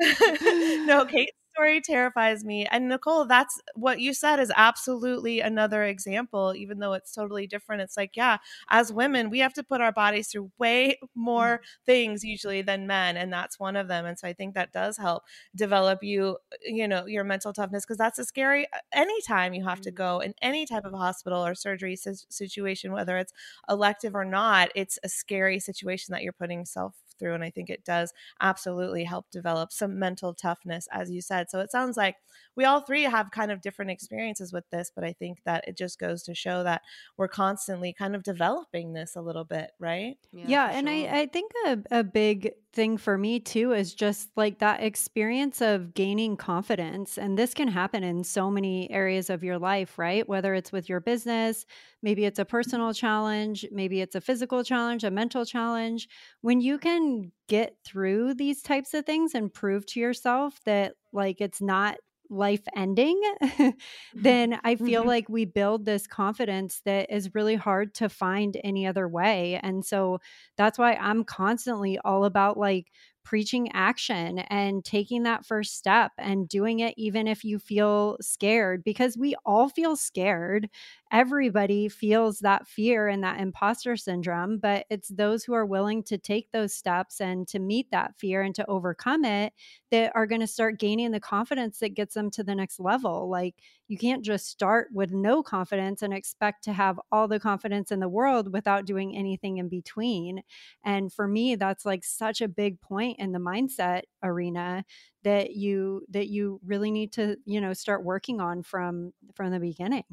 [0.86, 2.66] no kate story terrifies me.
[2.66, 7.82] And Nicole, that's what you said is absolutely another example, even though it's totally different.
[7.82, 8.38] It's like, yeah,
[8.70, 11.84] as women, we have to put our bodies through way more mm-hmm.
[11.86, 13.16] things usually than men.
[13.16, 14.06] And that's one of them.
[14.06, 17.98] And so I think that does help develop you, you know, your mental toughness because
[17.98, 19.96] that's a scary uh, anytime you have to mm-hmm.
[19.96, 23.32] go in any type of hospital or surgery situation, whether it's
[23.68, 27.34] elective or not, it's a scary situation that you're putting self through.
[27.34, 31.48] And I think it does absolutely help develop some mental toughness, as you said.
[31.50, 32.16] So it sounds like
[32.56, 35.76] we all three have kind of different experiences with this, but I think that it
[35.76, 36.82] just goes to show that
[37.16, 40.16] we're constantly kind of developing this a little bit, right?
[40.32, 40.96] Yeah, yeah and sure.
[40.96, 45.60] I, I think a, a big thing for me too is just like that experience
[45.60, 47.18] of gaining confidence.
[47.18, 50.28] And this can happen in so many areas of your life, right?
[50.28, 51.66] Whether it's with your business,
[52.02, 56.08] maybe it's a personal challenge, maybe it's a physical challenge, a mental challenge.
[56.40, 61.40] When you can get through these types of things and prove to yourself that like
[61.40, 61.98] it's not
[62.32, 63.20] life ending,
[64.14, 65.08] then I feel mm-hmm.
[65.08, 69.60] like we build this confidence that is really hard to find any other way.
[69.62, 70.18] And so
[70.56, 72.86] that's why I'm constantly all about like
[73.24, 78.82] preaching action and taking that first step and doing it even if you feel scared
[78.84, 80.68] because we all feel scared
[81.12, 86.16] everybody feels that fear and that imposter syndrome, but it's those who are willing to
[86.18, 89.52] take those steps and to meet that fear and to overcome it
[89.90, 93.28] that are going to start gaining the confidence that gets them to the next level.
[93.28, 93.56] Like
[93.88, 98.00] you can't just start with no confidence and expect to have all the confidence in
[98.00, 100.42] the world without doing anything in between.
[100.84, 104.84] And for me, that's like such a big point in the mindset arena
[105.24, 109.60] that you that you really need to, you know, start working on from from the
[109.60, 110.04] beginning.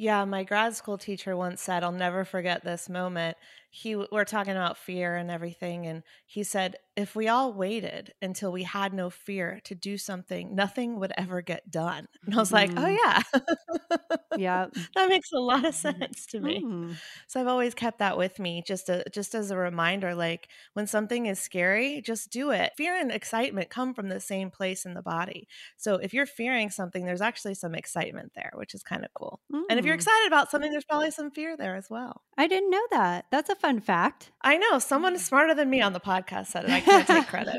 [0.00, 3.36] Yeah, my grad school teacher once said, I'll never forget this moment.
[3.70, 8.50] He we're talking about fear and everything and he said if we all waited until
[8.50, 12.08] we had no fear to do something, nothing would ever get done.
[12.26, 12.98] And I was like, "Oh Mm.
[13.04, 13.22] yeah."
[14.34, 14.68] Yeah.
[14.94, 16.66] that makes a lot of sense to me.
[16.66, 17.00] Mm.
[17.28, 20.86] So I've always kept that with me just a, just as a reminder like when
[20.86, 22.72] something is scary, just do it.
[22.76, 25.48] Fear and excitement come from the same place in the body.
[25.76, 29.40] So if you're fearing something, there's actually some excitement there, which is kind of cool.
[29.68, 29.96] And if you're Mm.
[29.96, 32.22] excited about something, there's probably some fear there as well.
[32.38, 33.26] I didn't know that.
[33.30, 34.30] That's a fun fact.
[34.42, 36.70] I know someone smarter than me on the podcast said it.
[36.70, 37.56] I can't take credit.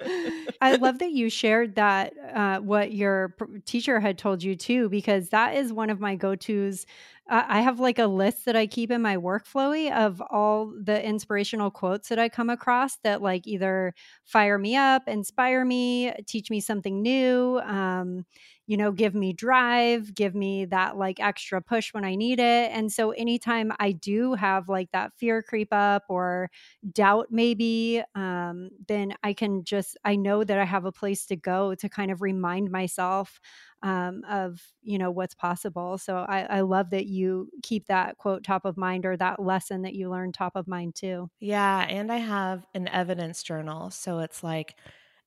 [0.60, 5.30] I love that you shared that uh, what your teacher had told you too, because
[5.30, 6.86] that is one of my go tos.
[7.30, 11.02] Uh, I have like a list that I keep in my workflowy of all the
[11.02, 13.94] inspirational quotes that I come across that like either
[14.24, 18.26] fire me up, inspire me, teach me something new, um,
[18.66, 22.70] you know, give me drive, give me that like extra push when I need it.
[22.72, 26.50] And so anytime I do have like that fear creep up or
[26.92, 31.36] doubt maybe um, then i can just i know that i have a place to
[31.36, 33.40] go to kind of remind myself
[33.82, 38.44] um, of you know what's possible so I, I love that you keep that quote
[38.44, 41.86] top of mind or that lesson that you learned top of mind too yeah.
[41.88, 43.90] And I have an evidence journal.
[43.90, 44.76] So it's like,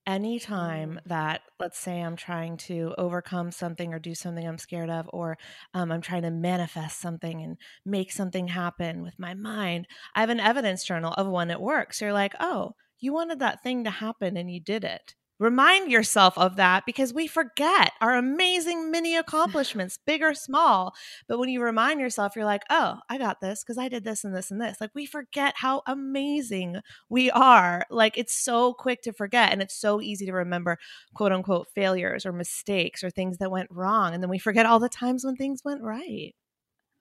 [0.07, 5.09] anytime that let's say i'm trying to overcome something or do something i'm scared of
[5.13, 5.37] or
[5.73, 9.85] um, i'm trying to manifest something and make something happen with my mind
[10.15, 13.61] i have an evidence journal of when it works you're like oh you wanted that
[13.61, 18.15] thing to happen and you did it remind yourself of that because we forget our
[18.15, 20.93] amazing mini accomplishments big or small
[21.27, 24.23] but when you remind yourself you're like oh i got this because i did this
[24.23, 26.77] and this and this like we forget how amazing
[27.09, 27.85] we are.
[27.89, 30.77] Like it's so quick to forget and it's so easy to remember
[31.13, 34.13] quote unquote failures or mistakes or things that went wrong.
[34.13, 36.33] And then we forget all the times when things went right.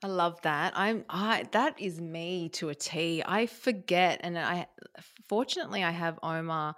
[0.04, 0.74] I love that.
[0.76, 3.22] I'm I that is me to a T.
[3.26, 4.66] I forget and I
[5.28, 6.74] fortunately I have Omar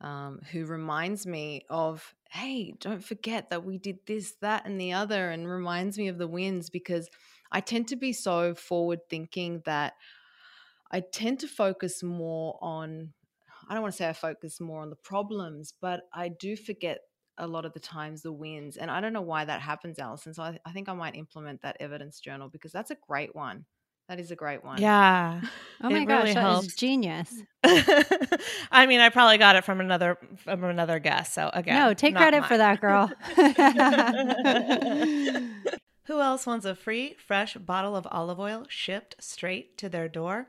[0.00, 4.92] um, who reminds me of hey, don't forget that we did this, that, and the
[4.92, 7.08] other, and reminds me of the wins because
[7.50, 9.94] I tend to be so forward thinking that
[10.90, 13.12] I tend to focus more on,
[13.68, 16.98] I don't want to say I focus more on the problems, but I do forget
[17.38, 18.76] a lot of the times the wins.
[18.76, 20.34] And I don't know why that happens, Allison.
[20.34, 23.64] So I, I think I might implement that evidence journal because that's a great one.
[24.08, 24.80] That is a great one.
[24.80, 25.42] Yeah.
[25.82, 26.68] oh my It gosh really that helps.
[26.68, 27.42] is genius
[28.72, 31.34] I mean, I probably got it from another from another guest.
[31.34, 33.10] So again, no take not credit for that girl
[36.06, 40.48] Who else wants a free, fresh bottle of olive oil shipped straight to their door?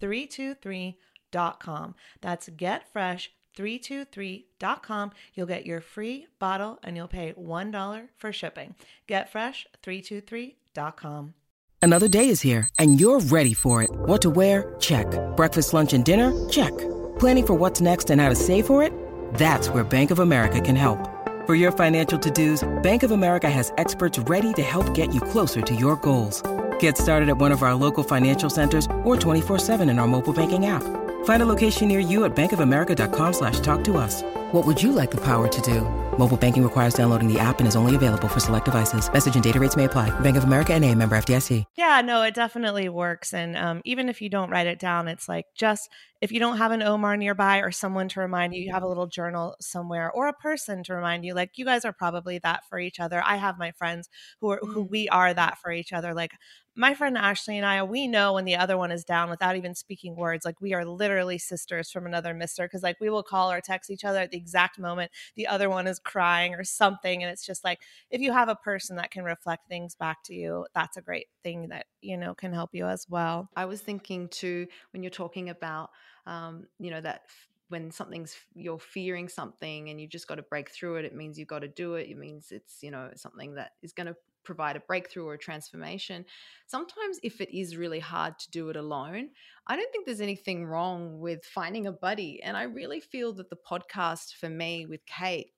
[0.00, 1.94] getfresh323.com.
[2.20, 5.10] That's getfresh323.com.
[5.34, 8.76] You'll get your free bottle and you'll pay $1 for shipping.
[9.08, 11.34] Getfresh323.com.
[11.82, 13.88] Another day is here, and you're ready for it.
[13.90, 14.74] What to wear?
[14.80, 15.06] Check.
[15.34, 16.30] Breakfast, lunch, and dinner?
[16.50, 16.76] Check.
[17.18, 18.92] Planning for what's next and how to save for it?
[19.34, 20.98] That's where Bank of America can help.
[21.46, 25.62] For your financial to-dos, Bank of America has experts ready to help get you closer
[25.62, 26.42] to your goals.
[26.80, 30.66] Get started at one of our local financial centers or 24-7 in our mobile banking
[30.66, 30.82] app.
[31.24, 34.22] Find a location near you at bankofamerica.com slash talk to us.
[34.52, 35.82] What would you like the power to do?
[36.18, 39.10] Mobile banking requires downloading the app and is only available for select devices.
[39.12, 40.10] Message and data rates may apply.
[40.20, 41.64] Bank of America and a member FDIC.
[41.78, 43.32] Yeah, no, it definitely works.
[43.32, 45.88] And um, even if you don't write it down, it's like just
[46.20, 48.88] if you don't have an Omar nearby or someone to remind you, you have a
[48.88, 51.32] little journal somewhere or a person to remind you.
[51.32, 53.22] Like you guys are probably that for each other.
[53.24, 54.08] I have my friends
[54.40, 56.12] who are who we are that for each other.
[56.12, 56.32] Like
[56.76, 59.74] my friend Ashley and I, we know when the other one is down without even
[59.74, 60.44] speaking words.
[60.44, 63.90] Like we are literally sisters from another mister because like we will call or text
[63.90, 67.22] each other at the exact moment the other one is crying or something.
[67.22, 70.34] And it's just like if you have a person that can reflect things back to
[70.34, 73.48] you, that's a great thing that, you know, can help you as well.
[73.56, 75.90] I was thinking too when you're talking about,
[76.26, 77.22] um, you know, that
[77.68, 81.38] when something's you're fearing something and you've just got to break through it, it means
[81.38, 82.08] you've got to do it.
[82.08, 84.16] It means it's you know something that is going to
[84.50, 86.24] provide a breakthrough or a transformation.
[86.66, 89.28] Sometimes, if it is really hard to do it alone,
[89.68, 92.42] I don't think there's anything wrong with finding a buddy.
[92.42, 95.52] And I really feel that the podcast for me with Kate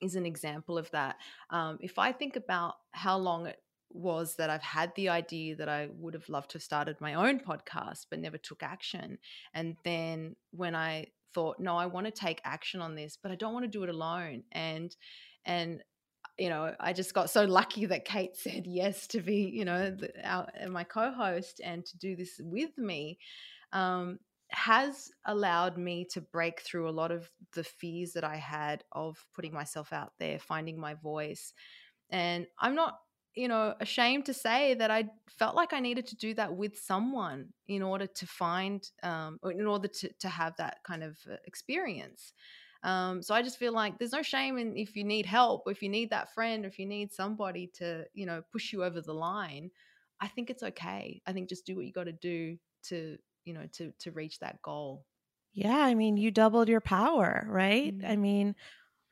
[0.00, 1.16] is an example of that.
[1.50, 3.58] Um, if I think about how long it
[3.90, 7.12] was that I've had the idea that I would have loved to have started my
[7.12, 9.18] own podcast, but never took action.
[9.52, 13.34] And then when I thought, no, I want to take action on this, but I
[13.34, 14.44] don't want to do it alone.
[14.52, 14.96] And
[15.44, 15.82] and
[16.38, 19.90] you know, I just got so lucky that Kate said yes to be, you know,
[19.90, 23.18] the, our, my co-host and to do this with me.
[23.72, 24.18] Um,
[24.52, 29.24] has allowed me to break through a lot of the fears that I had of
[29.34, 31.54] putting myself out there, finding my voice.
[32.10, 32.98] And I'm not,
[33.34, 36.78] you know, ashamed to say that I felt like I needed to do that with
[36.78, 41.36] someone in order to find, um, in order to, to have that kind of uh,
[41.46, 42.34] experience.
[42.82, 45.82] Um, so I just feel like there's no shame in if you need help, if
[45.82, 49.14] you need that friend, if you need somebody to, you know, push you over the
[49.14, 49.70] line.
[50.20, 51.20] I think it's okay.
[51.26, 54.38] I think just do what you got to do to, you know, to to reach
[54.40, 55.04] that goal.
[55.52, 57.96] Yeah, I mean, you doubled your power, right?
[57.96, 58.08] Mm.
[58.08, 58.54] I mean,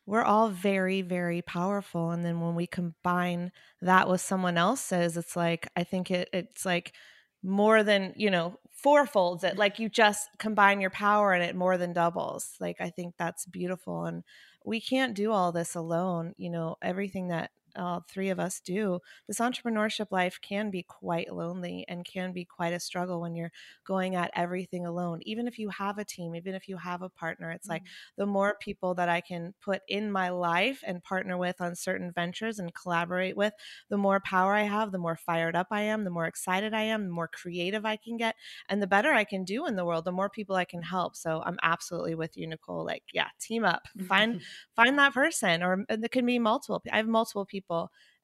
[0.06, 2.10] we're all very, very powerful.
[2.10, 3.52] And then when we combine
[3.82, 6.94] that with someone else's, it's like, I think it, it's like
[7.42, 9.53] more than, you know, fourfolds it.
[9.53, 9.59] Mm-hmm.
[9.59, 12.55] Like you just combine your power and it more than doubles.
[12.61, 14.05] Like, I think that's beautiful.
[14.05, 14.22] And
[14.64, 16.35] we can't do all this alone.
[16.37, 21.32] You know, everything that all three of us do, this entrepreneurship life can be quite
[21.32, 23.52] lonely and can be quite a struggle when you're
[23.86, 25.20] going at everything alone.
[25.22, 28.22] Even if you have a team, even if you have a partner, it's like mm-hmm.
[28.22, 32.12] the more people that I can put in my life and partner with on certain
[32.12, 33.52] ventures and collaborate with,
[33.88, 36.82] the more power I have, the more fired up I am, the more excited I
[36.82, 38.36] am, the more creative I can get,
[38.68, 41.16] and the better I can do in the world, the more people I can help.
[41.16, 42.84] So I'm absolutely with you, Nicole.
[42.84, 44.40] Like, yeah, team up, find
[44.76, 46.82] find that person, or it can be multiple.
[46.92, 47.59] I have multiple people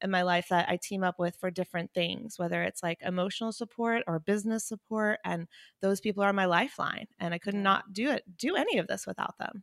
[0.03, 3.53] in my life that I team up with for different things, whether it's like emotional
[3.53, 5.19] support or business support.
[5.25, 5.47] And
[5.81, 7.07] those people are my lifeline.
[7.19, 9.63] And I could not do it, do any of this without them.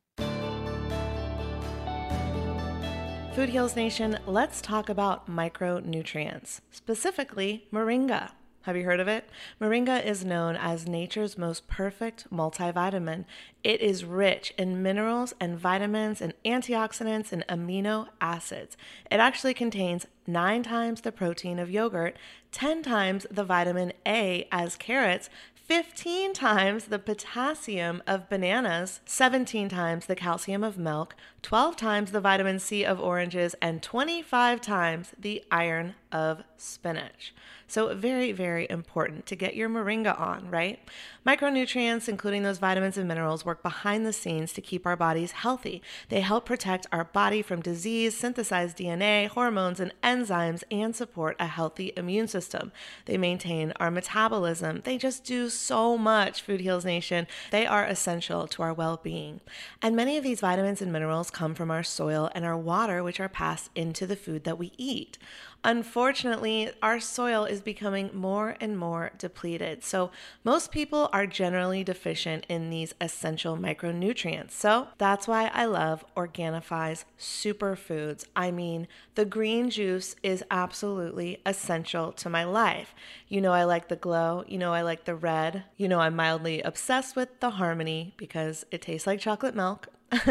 [3.34, 8.30] Food Heals Nation, let's talk about micronutrients, specifically moringa.
[8.64, 9.30] Have you heard of it?
[9.60, 13.26] Moringa is known as nature's most perfect multivitamin.
[13.62, 18.78] It is rich in minerals and vitamins and antioxidants and amino acids.
[19.12, 22.16] It actually contains nine times the protein of yogurt,
[22.54, 25.30] 10 times the vitamin A as carrots,
[25.66, 32.22] 15 times the potassium of bananas, 17 times the calcium of milk, 12 times the
[32.22, 37.34] vitamin C of oranges, and 25 times the iron of spinach.
[37.68, 40.80] So, very, very important to get your moringa on, right?
[41.26, 45.82] Micronutrients, including those vitamins and minerals, work behind the scenes to keep our bodies healthy.
[46.10, 51.48] They help protect our body from disease, synthesize DNA, hormones, and enzymes, and support a
[51.48, 52.72] healthy immune system.
[53.06, 54.82] They maintain our metabolism.
[54.84, 57.26] They just do so much, Food Heals Nation.
[57.50, 59.40] They are essential to our well being.
[59.82, 63.20] And many of these vitamins and minerals come from our soil and our water, which
[63.20, 65.18] are passed into the food that we eat.
[65.64, 69.84] Unfortunately, our soil is becoming more and more depleted.
[69.84, 70.12] So,
[70.44, 74.52] most people are generally deficient in these essential micronutrients.
[74.52, 78.26] So, that's why I love Organifi's superfoods.
[78.36, 82.94] I mean, the green juice is absolutely essential to my life.
[83.30, 84.44] You know, I like the glow.
[84.48, 85.64] You know, I like the red.
[85.78, 89.88] You know, I'm mildly obsessed with the harmony because it tastes like chocolate milk.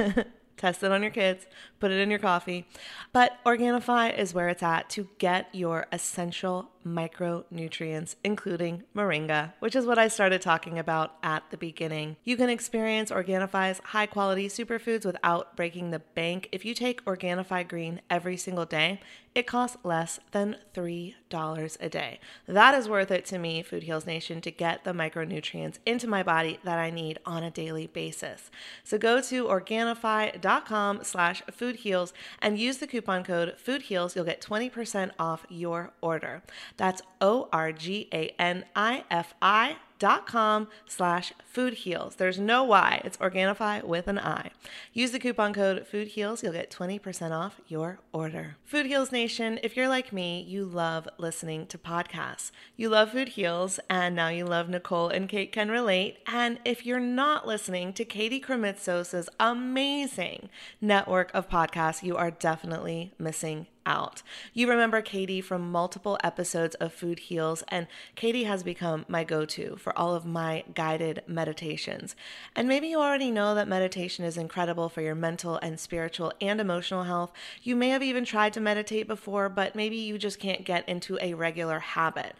[0.56, 1.46] Test it on your kids,
[1.82, 2.64] put it in your coffee.
[3.12, 9.84] But Organifi is where it's at to get your essential micronutrients, including moringa, which is
[9.84, 12.16] what I started talking about at the beginning.
[12.22, 16.48] You can experience Organifi's high quality superfoods without breaking the bank.
[16.52, 19.00] If you take Organifi Green every single day,
[19.34, 22.20] it costs less than $3 a day.
[22.46, 26.22] That is worth it to me, Food Heals Nation, to get the micronutrients into my
[26.22, 28.50] body that I need on a daily basis.
[28.84, 31.42] So go to Organifi.com slash
[31.72, 34.14] foodheals and use the coupon code FOODHEALS.
[34.14, 36.42] You'll get 20% off your order.
[36.76, 42.16] That's O R G A N I F I dot com slash food heals.
[42.16, 43.00] There's no Y.
[43.04, 44.50] It's Organifi with an I.
[44.92, 46.42] Use the coupon code food heals.
[46.42, 48.56] You'll get 20% off your order.
[48.64, 52.50] Food Heals Nation, if you're like me, you love listening to podcasts.
[52.76, 56.18] You love Food Heals, and now you love Nicole and Kate can relate.
[56.26, 60.48] And if you're not listening to Katie Krimitsos' amazing
[60.80, 64.22] network of podcasts, you are definitely missing out.
[64.52, 69.44] You remember Katie from multiple episodes of Food Heals, and Katie has become my go
[69.46, 72.14] to for all of my guided meditations.
[72.54, 76.60] And maybe you already know that meditation is incredible for your mental and spiritual and
[76.60, 77.32] emotional health.
[77.62, 81.18] You may have even tried to meditate before, but maybe you just can't get into
[81.20, 82.34] a regular habit.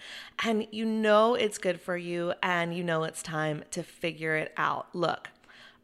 [0.45, 4.53] And you know it's good for you, and you know it's time to figure it
[4.57, 4.87] out.
[4.95, 5.31] Look,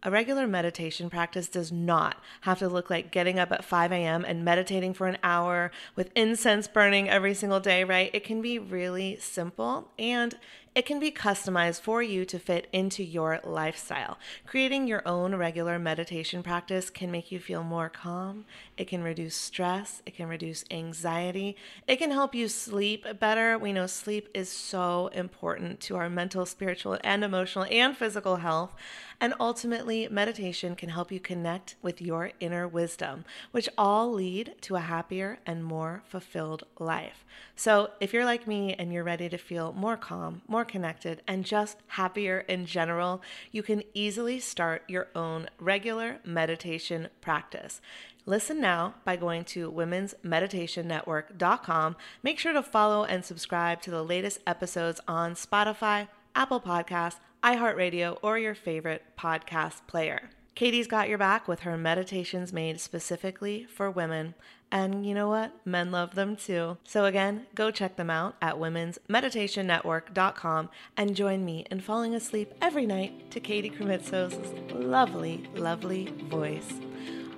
[0.02, 4.24] a regular meditation practice does not have to look like getting up at 5 a.m.
[4.24, 8.10] and meditating for an hour with incense burning every single day, right?
[8.12, 10.36] It can be really simple and
[10.78, 14.16] it can be customized for you to fit into your lifestyle.
[14.46, 18.44] Creating your own regular meditation practice can make you feel more calm.
[18.76, 20.04] It can reduce stress.
[20.06, 21.56] It can reduce anxiety.
[21.88, 23.58] It can help you sleep better.
[23.58, 28.72] We know sleep is so important to our mental, spiritual, and emotional and physical health.
[29.20, 34.76] And ultimately, meditation can help you connect with your inner wisdom, which all lead to
[34.76, 37.24] a happier and more fulfilled life.
[37.56, 41.44] So, if you're like me and you're ready to feel more calm, more connected, and
[41.44, 47.80] just happier in general, you can easily start your own regular meditation practice.
[48.26, 51.96] Listen now by going to womensmeditationnetwork.com.
[52.22, 58.18] Make sure to follow and subscribe to the latest episodes on Spotify, Apple Podcasts, iHeartRadio,
[58.22, 60.30] or your favorite podcast player.
[60.58, 64.34] Katie's got your back with her meditations made specifically for women.
[64.72, 65.52] And you know what?
[65.64, 66.78] Men love them too.
[66.82, 72.86] So again, go check them out at womensmeditationnetwork.com and join me in falling asleep every
[72.86, 76.72] night to Katie Krimitsos' lovely, lovely voice.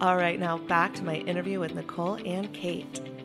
[0.00, 3.19] All right, now back to my interview with Nicole and Kate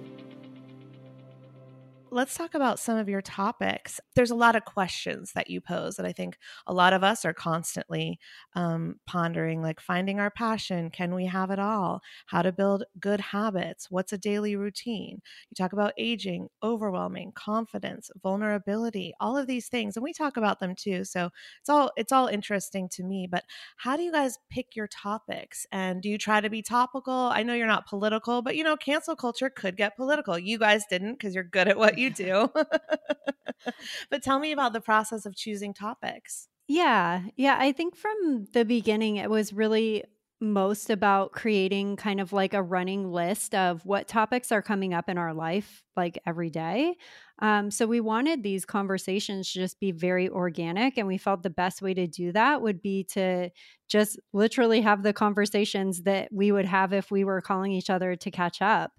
[2.16, 4.00] let's talk about some of your topics.
[4.16, 7.26] There's a lot of questions that you pose that I think a lot of us
[7.26, 8.20] are constantly
[8.56, 10.90] um, pondering, like finding our passion.
[10.90, 12.00] Can we have it all?
[12.28, 13.92] How to build good habits?
[13.92, 15.22] What's a daily routine?
[15.50, 20.62] You talk about aging, overwhelming, confidence, vulnerability, all of these things, and we talk about
[20.62, 21.04] them too.
[21.04, 23.28] So it's all it's all interesting to me.
[23.30, 23.44] But
[23.76, 25.68] how do you guys pick your topics?
[25.74, 27.14] And do you try to be topical?
[27.14, 30.40] I know you're not political, but you know, cancel culture could get political.
[30.40, 32.50] You guys didn't because you're good at what you you do.
[34.10, 36.48] but tell me about the process of choosing topics.
[36.68, 37.24] Yeah.
[37.36, 37.58] Yeah.
[37.60, 40.04] I think from the beginning, it was really
[40.42, 45.08] most about creating kind of like a running list of what topics are coming up
[45.08, 46.96] in our life like every day.
[47.40, 50.98] Um, so we wanted these conversations to just be very organic.
[50.98, 53.50] And we felt the best way to do that would be to
[53.88, 58.16] just literally have the conversations that we would have if we were calling each other
[58.18, 58.92] to catch up.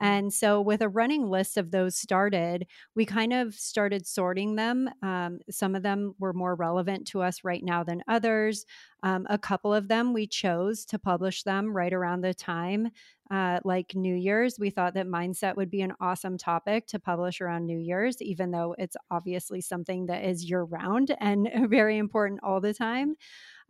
[0.00, 4.88] And so, with a running list of those started, we kind of started sorting them.
[5.02, 8.64] Um, some of them were more relevant to us right now than others.
[9.02, 12.88] Um, a couple of them we chose to publish them right around the time,
[13.30, 14.58] uh, like New Year's.
[14.58, 18.50] We thought that mindset would be an awesome topic to publish around New Year's, even
[18.50, 23.14] though it's obviously something that is year round and very important all the time.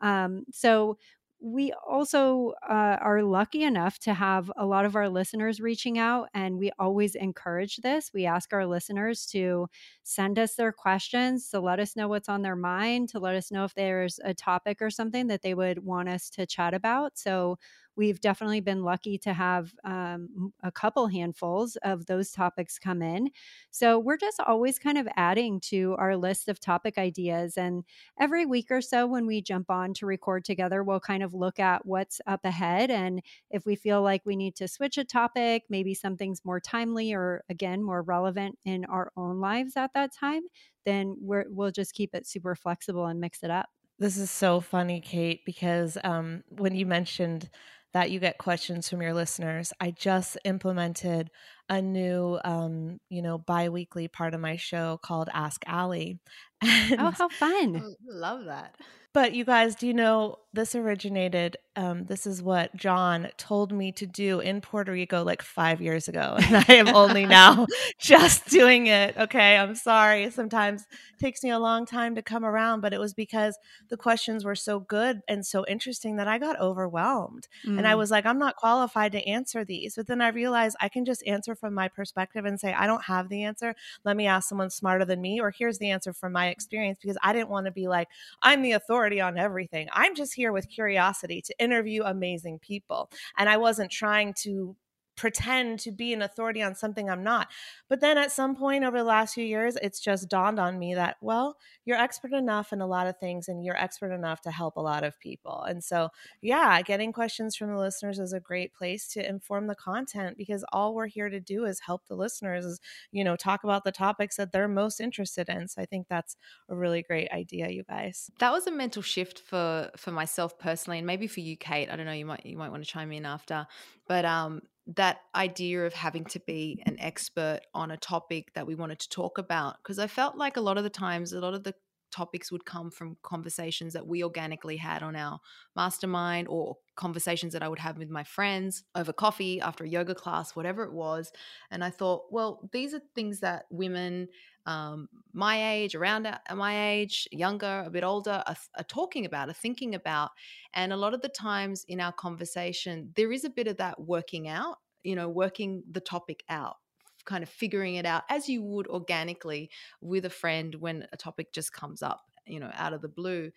[0.01, 0.99] Um, so
[1.43, 6.29] we also uh, are lucky enough to have a lot of our listeners reaching out,
[6.35, 8.11] and we always encourage this.
[8.13, 9.69] We ask our listeners to
[10.03, 13.51] send us their questions, to let us know what's on their mind, to let us
[13.51, 17.19] know if there's a topic or something that they would want us to chat about.
[17.19, 17.59] So
[17.97, 23.31] we've definitely been lucky to have um, a couple handfuls of those topics come in.
[23.71, 27.57] So we're just always kind of adding to our list of topic ideas.
[27.57, 27.85] And
[28.19, 31.59] every week or so, when we jump on to record together, we'll kind of look
[31.59, 32.91] at what's up ahead.
[32.91, 37.13] And if we feel like we need to switch a topic, maybe something's more timely
[37.13, 40.43] or again, more relevant in our own lives at that time,
[40.85, 43.69] then we will just keep it super flexible and mix it up.
[43.99, 47.51] This is so funny, Kate, because um, when you mentioned
[47.93, 49.73] that you get questions from your listeners.
[49.81, 51.31] I just implemented
[51.69, 56.19] a new, um, you know, biweekly part of my show called Ask Allie.
[56.63, 57.95] Oh, how fun!
[58.07, 58.75] Love that.
[59.13, 61.57] But you guys, do you know this originated?
[61.75, 66.07] Um, this is what John told me to do in Puerto Rico like five years
[66.07, 67.67] ago, and I am only now
[67.99, 69.17] just doing it.
[69.17, 70.31] Okay, I'm sorry.
[70.31, 73.59] Sometimes it takes me a long time to come around, but it was because
[73.89, 77.79] the questions were so good and so interesting that I got overwhelmed, mm.
[77.79, 77.99] and I mm.
[77.99, 79.97] was like, I'm not qualified to answer these.
[79.97, 83.05] But then I realized I can just answer from my perspective and say, I don't
[83.05, 83.75] have the answer.
[84.05, 87.19] Let me ask someone smarter than me, or here's the answer from my experience because
[87.23, 88.09] I didn't want to be like,
[88.43, 89.89] I'm the authority on everything.
[89.93, 93.11] I'm just here with curiosity to interview amazing people.
[93.39, 94.77] And I wasn't trying to
[95.21, 97.49] pretend to be an authority on something I'm not.
[97.91, 100.95] But then at some point over the last few years, it's just dawned on me
[100.95, 104.51] that, well, you're expert enough in a lot of things and you're expert enough to
[104.51, 105.61] help a lot of people.
[105.65, 106.09] And so,
[106.41, 110.65] yeah, getting questions from the listeners is a great place to inform the content because
[110.73, 112.81] all we're here to do is help the listeners, is,
[113.13, 115.69] you know, talk about the topics that they're most interested in.
[115.69, 116.35] So I think that's
[116.71, 118.31] a really great idea, you guys.
[118.39, 121.91] That was a mental shift for for myself personally and maybe for you, Kate.
[121.91, 123.67] I don't know, you might you might want to chime in after.
[124.09, 124.63] But um
[124.97, 129.09] that idea of having to be an expert on a topic that we wanted to
[129.09, 131.75] talk about because I felt like a lot of the times a lot of the
[132.11, 135.41] topics would come from conversations that we organically had on our
[135.77, 140.15] mastermind or conversations that I would have with my friends over coffee after a yoga
[140.15, 141.33] class whatever it was
[141.71, 144.29] and I thought well these are things that women
[144.67, 149.55] um, my age, around my age, younger, a bit older, are, are, talking about, are
[149.55, 150.31] thinking about.
[150.75, 153.99] And a lot of the times in our conversation, there is a bit of that
[154.01, 156.77] working out, you know, working the topic out,
[157.25, 161.53] kind of figuring it out as you would organically with a friend when a topic
[161.53, 163.51] just comes up, you know, out of the blue,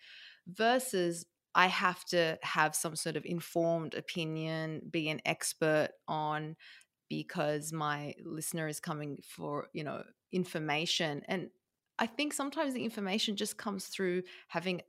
[0.46, 6.56] versus I have to have some sort of informed opinion, be an expert on
[7.08, 10.02] because my listener is coming for, you know,
[10.32, 11.22] information.
[11.28, 11.50] And
[11.98, 14.82] I think sometimes the information just comes through having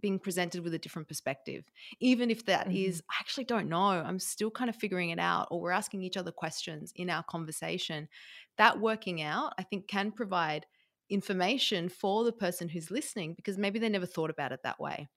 [0.00, 1.64] being presented with a different perspective
[2.00, 2.76] even if that mm-hmm.
[2.76, 6.02] is, i actually don't know i'm still kind of figuring it out or we're asking
[6.02, 8.08] each other questions in our conversation
[8.58, 10.66] that working out i think can provide
[11.10, 15.08] information for the person who's listening because maybe they never thought about it that way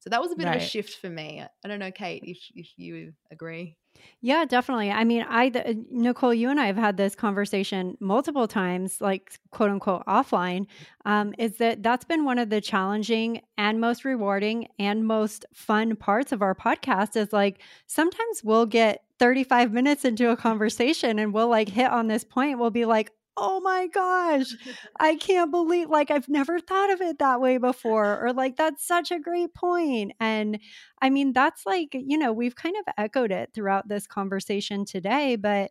[0.00, 0.56] so that was a bit right.
[0.56, 1.42] of a shift for me.
[1.64, 3.76] I don't know, Kate, if if you agree.
[4.20, 4.90] Yeah, definitely.
[4.90, 9.38] I mean, I the, Nicole, you and I have had this conversation multiple times, like
[9.50, 10.66] quote unquote offline.
[11.04, 15.96] Um, is that that's been one of the challenging and most rewarding and most fun
[15.96, 17.16] parts of our podcast?
[17.16, 22.08] Is like sometimes we'll get 35 minutes into a conversation and we'll like hit on
[22.08, 22.58] this point.
[22.58, 24.54] We'll be like, oh my gosh,
[25.00, 28.24] I can't believe, like, I've never thought of it that way before.
[28.24, 30.12] Or, like, that's such a great point.
[30.20, 30.58] And
[31.02, 35.36] I mean, that's like, you know, we've kind of echoed it throughout this conversation today,
[35.36, 35.70] but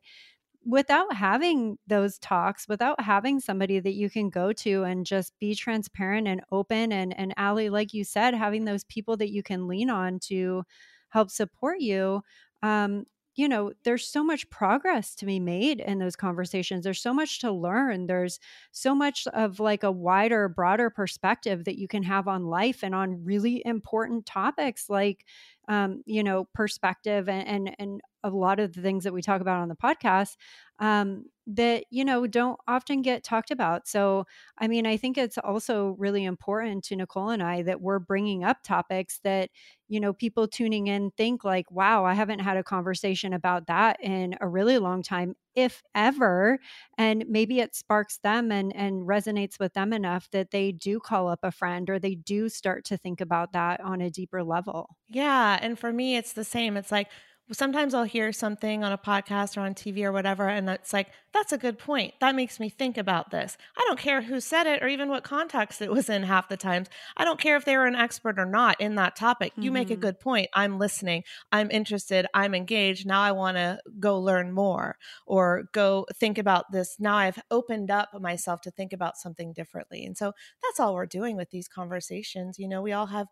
[0.66, 5.55] without having those talks, without having somebody that you can go to and just be
[5.55, 9.68] transparent and open, and, and Allie, like you said, having those people that you can
[9.68, 10.64] lean on to
[11.09, 12.24] help support you,
[12.61, 13.05] um,
[13.36, 16.84] you know, there's so much progress to be made in those conversations.
[16.84, 18.06] There's so much to learn.
[18.08, 18.40] There's
[18.72, 22.94] so much of like a wider, broader perspective that you can have on life and
[22.94, 25.26] on really important topics like,
[25.68, 29.42] um, you know, perspective and, and, and a lot of the things that we talk
[29.42, 30.36] about on the podcast.
[30.80, 33.86] Um, that you know don't often get talked about.
[33.88, 34.26] So
[34.60, 38.44] i mean i think it's also really important to nicole and i that we're bringing
[38.46, 39.50] up topics that
[39.88, 43.98] you know people tuning in think like wow i haven't had a conversation about that
[44.02, 46.60] in a really long time if ever
[46.98, 51.28] and maybe it sparks them and and resonates with them enough that they do call
[51.28, 54.96] up a friend or they do start to think about that on a deeper level.
[55.10, 56.78] Yeah and for me it's the same.
[56.78, 57.10] It's like
[57.52, 61.10] sometimes I'll hear something on a podcast or on TV or whatever, and it's like,
[61.34, 62.14] that's a good point.
[62.22, 63.58] That makes me think about this.
[63.76, 66.58] I don't care who said it or even what context it was in half the
[66.58, 66.89] times.
[67.18, 69.52] I don't care if they were an expert or not in that topic.
[69.56, 69.74] You mm-hmm.
[69.74, 70.02] make a mm-hmm.
[70.02, 70.50] good point.
[70.54, 71.24] I'm listening.
[71.52, 72.28] I'm interested.
[72.36, 73.08] I'm engaged.
[73.08, 76.98] Now I want to go learn more or go think about this.
[77.00, 80.06] Now I've opened up myself to think about something differently.
[80.06, 82.60] And so that's all we're doing with these conversations.
[82.60, 83.28] You know, we all have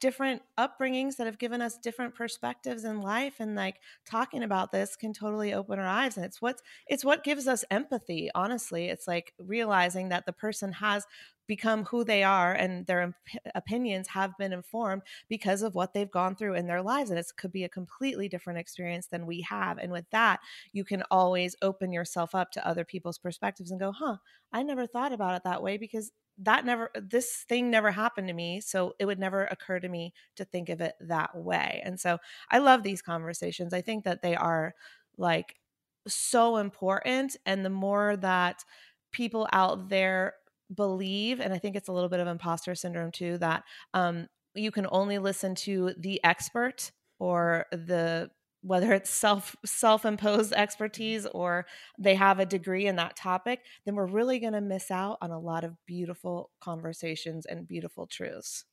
[0.00, 4.96] different upbringings that have given us different perspectives in life and like talking about this
[4.96, 8.86] can totally open our eyes and it's what's it's what gives us empathy honestly.
[8.86, 11.06] It's like realizing that the person has
[11.46, 13.14] become who they are and their
[13.54, 17.26] opinions have been informed because of what they've gone through in their lives and it
[17.36, 20.38] could be a completely different experience than we have and with that
[20.72, 24.16] you can always open yourself up to other people's perspectives and go huh
[24.52, 28.34] i never thought about it that way because that never this thing never happened to
[28.34, 32.00] me so it would never occur to me to think of it that way and
[32.00, 32.18] so
[32.50, 34.74] i love these conversations i think that they are
[35.18, 35.56] like
[36.08, 38.64] so important and the more that
[39.12, 40.34] people out there
[40.74, 43.64] believe and i think it's a little bit of imposter syndrome too that
[43.94, 48.30] um, you can only listen to the expert or the
[48.62, 51.66] whether it's self self-imposed expertise or
[51.98, 55.30] they have a degree in that topic then we're really going to miss out on
[55.30, 58.64] a lot of beautiful conversations and beautiful truths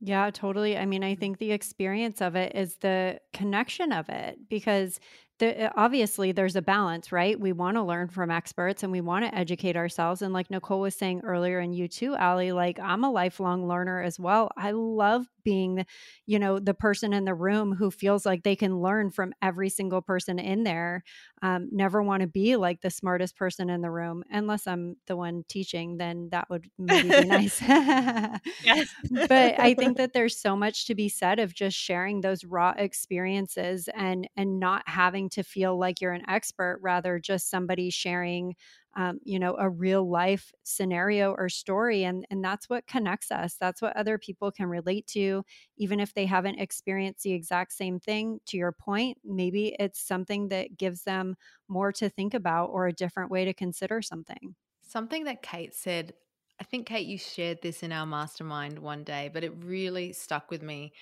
[0.00, 0.76] yeah, totally.
[0.76, 1.20] I mean, I mm-hmm.
[1.20, 5.00] think the experience of it is the connection of it because
[5.38, 7.38] the, eh, obviously there's a balance, right?
[7.38, 10.22] We want to learn from experts and we want to educate ourselves.
[10.22, 14.02] And like Nicole was saying earlier, and you too, Allie, like I'm a lifelong learner
[14.02, 14.50] as well.
[14.56, 15.86] I love being,
[16.26, 19.68] you know, the person in the room who feels like they can learn from every
[19.68, 21.04] single person in there.
[21.42, 25.16] Um, never want to be like the smartest person in the room, unless I'm the
[25.16, 27.60] one teaching, then that would maybe be nice.
[28.64, 28.88] yes.
[29.28, 32.74] but I think that there's so much to be said of just sharing those raw
[32.76, 38.54] experiences and and not having to feel like you're an expert, rather just somebody sharing,
[38.96, 42.04] um, you know, a real life scenario or story.
[42.04, 43.56] And, and that's what connects us.
[43.60, 45.44] That's what other people can relate to,
[45.76, 48.40] even if they haven't experienced the exact same thing.
[48.46, 51.36] To your point, maybe it's something that gives them
[51.68, 54.54] more to think about or a different way to consider something.
[54.82, 56.14] Something that Kate said
[56.60, 60.50] I think, Kate, you shared this in our mastermind one day, but it really stuck
[60.50, 60.92] with me.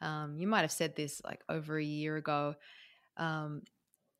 [0.00, 2.56] Um, you might have said this like over a year ago
[3.16, 3.62] um,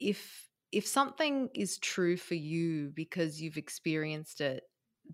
[0.00, 4.64] if if something is true for you because you've experienced it,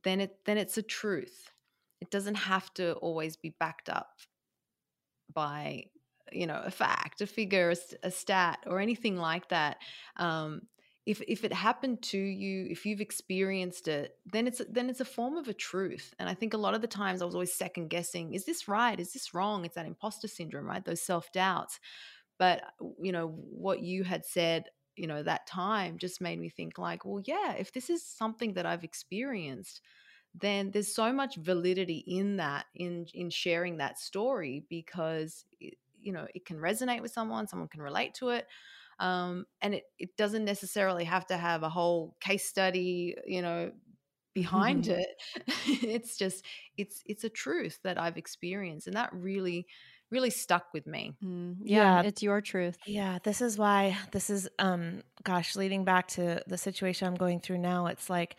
[0.04, 1.50] then it then it's a truth.
[2.00, 4.10] It doesn't have to always be backed up
[5.32, 5.84] by
[6.32, 9.78] you know a fact, a figure, a, a stat, or anything like that.
[10.16, 10.62] Um,
[11.06, 15.06] if if it happened to you, if you've experienced it, then it's then it's a
[15.06, 16.14] form of a truth.
[16.18, 18.68] And I think a lot of the times I was always second guessing: is this
[18.68, 19.00] right?
[19.00, 19.64] Is this wrong?
[19.64, 20.84] It's that imposter syndrome, right?
[20.84, 21.80] Those self doubts.
[22.38, 22.62] But,
[23.00, 24.64] you know, what you had said,
[24.96, 28.54] you know, that time just made me think, like, well, yeah, if this is something
[28.54, 29.80] that I've experienced,
[30.34, 36.12] then there's so much validity in that in in sharing that story because it, you
[36.12, 38.46] know it can resonate with someone someone can relate to it
[39.00, 43.70] um, and it, it doesn't necessarily have to have a whole case study you know
[44.34, 45.00] behind mm-hmm.
[45.00, 45.08] it
[45.82, 46.44] it's just
[46.76, 49.66] it's it's a truth that i've experienced and that really
[50.10, 51.16] really stuck with me.
[51.24, 52.78] Mm, yeah, yeah, it's your truth.
[52.86, 57.40] Yeah, this is why this is um gosh, leading back to the situation I'm going
[57.40, 58.36] through now, it's like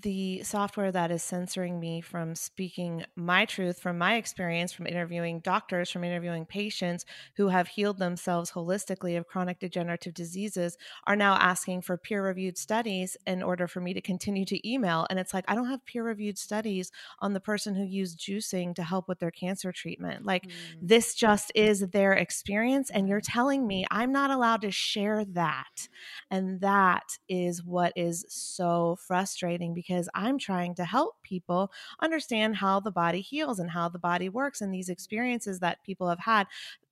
[0.00, 5.38] the software that is censoring me from speaking my truth from my experience from interviewing
[5.40, 7.04] doctors from interviewing patients
[7.36, 12.56] who have healed themselves holistically of chronic degenerative diseases are now asking for peer reviewed
[12.56, 15.06] studies in order for me to continue to email.
[15.10, 18.74] And it's like i don't have peer reviewed studies on the person who used juicing
[18.76, 20.24] to help with their cancer treatment.
[20.24, 20.52] Like mm.
[20.80, 25.88] this just is their experience and you're telling me i'm not allowed to share that.
[26.30, 32.80] And that is what is so frustrating because I'm trying to help people understand how
[32.80, 36.46] the body heals and how the body works and these experiences that people have had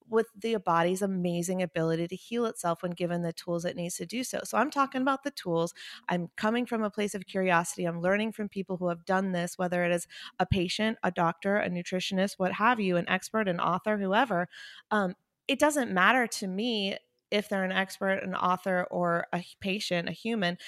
[0.09, 4.05] with the body's amazing ability to heal itself when given the tools it needs to
[4.05, 4.41] do so.
[4.43, 5.73] So I'm talking about the tools.
[6.09, 7.85] I'm coming from a place of curiosity.
[7.85, 10.09] I'm learning from people who have done this, whether it is
[10.41, 14.49] a patient, a doctor, a nutritionist, what have you, an expert, an author, whoever.
[14.91, 15.15] Um,
[15.47, 16.97] it doesn't matter to me
[17.31, 20.59] if they're an expert, an author, or a patient, a human,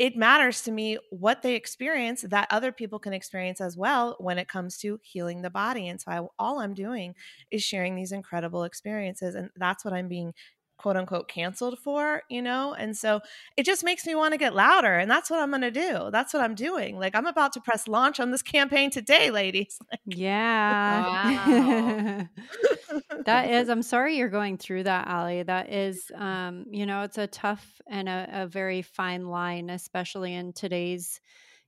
[0.00, 4.38] it matters to me what they experience that other people can experience as well when
[4.38, 5.88] it comes to healing the body.
[5.88, 7.14] And so I, all I'm doing
[7.50, 9.34] is sharing these incredible experiences.
[9.34, 10.32] And that's what I'm being
[10.80, 12.72] quote unquote canceled for, you know?
[12.72, 13.20] And so
[13.58, 14.96] it just makes me want to get louder.
[14.96, 16.08] And that's what I'm going to do.
[16.10, 16.98] That's what I'm doing.
[16.98, 19.78] Like I'm about to press launch on this campaign today, ladies.
[20.06, 22.24] yeah.
[23.26, 25.42] that is, I'm sorry you're going through that, Allie.
[25.42, 30.34] That is, um, you know, it's a tough and a, a very fine line, especially
[30.34, 31.20] in today's,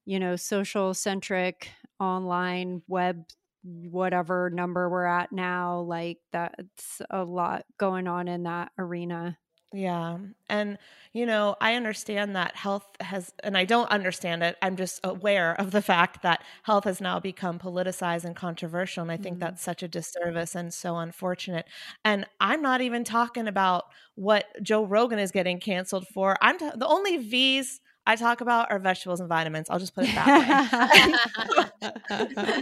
[0.06, 1.68] you know, social centric
[2.00, 3.24] online web
[3.62, 9.36] whatever number we're at now like that's a lot going on in that arena
[9.72, 10.18] yeah.
[10.48, 10.78] And,
[11.12, 14.56] you know, I understand that health has, and I don't understand it.
[14.60, 19.02] I'm just aware of the fact that health has now become politicized and controversial.
[19.02, 19.44] And I think mm-hmm.
[19.44, 21.66] that's such a disservice and so unfortunate.
[22.04, 23.84] And I'm not even talking about
[24.14, 26.36] what Joe Rogan is getting canceled for.
[26.42, 29.70] I'm t- the only V's I talk about are vegetables and vitamins.
[29.70, 31.88] I'll just put it that way.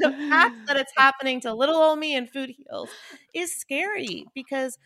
[0.01, 2.91] the fact that it's happening to little old me and food heals
[3.35, 4.79] is scary because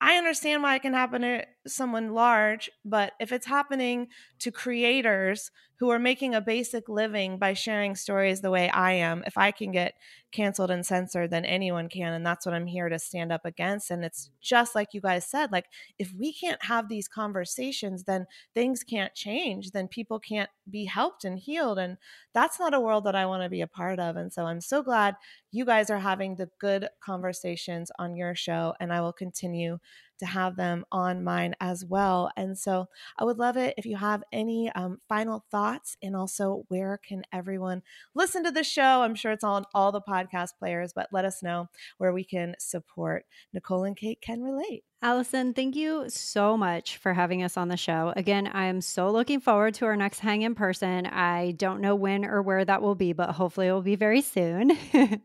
[0.00, 4.08] I understand why it can happen to someone large, but if it's happening
[4.40, 5.52] to creators
[5.82, 9.50] who are making a basic living by sharing stories the way I am, if I
[9.50, 9.94] can get
[10.30, 12.12] canceled and censored, then anyone can.
[12.12, 13.90] And that's what I'm here to stand up against.
[13.90, 15.66] And it's just like you guys said like,
[15.98, 21.24] if we can't have these conversations, then things can't change, then people can't be helped
[21.24, 21.80] and healed.
[21.80, 21.96] And
[22.32, 24.14] that's not a world that I want to be a part of.
[24.14, 25.16] And so I'm so glad
[25.50, 28.72] you guys are having the good conversations on your show.
[28.78, 29.80] And I will continue
[30.18, 32.30] to have them on mine as well.
[32.36, 32.86] And so
[33.18, 37.22] I would love it if you have any um, final thoughts and also where can
[37.32, 37.82] everyone
[38.14, 39.02] listen to the show?
[39.02, 42.54] I'm sure it's on all the podcast players, but let us know where we can
[42.58, 43.24] support.
[43.52, 44.84] Nicole and Kate can relate.
[45.04, 48.12] Allison, thank you so much for having us on the show.
[48.14, 51.06] Again, I am so looking forward to our next hang in person.
[51.06, 54.20] I don't know when or where that will be, but hopefully it will be very
[54.20, 54.70] soon.
[54.70, 55.18] I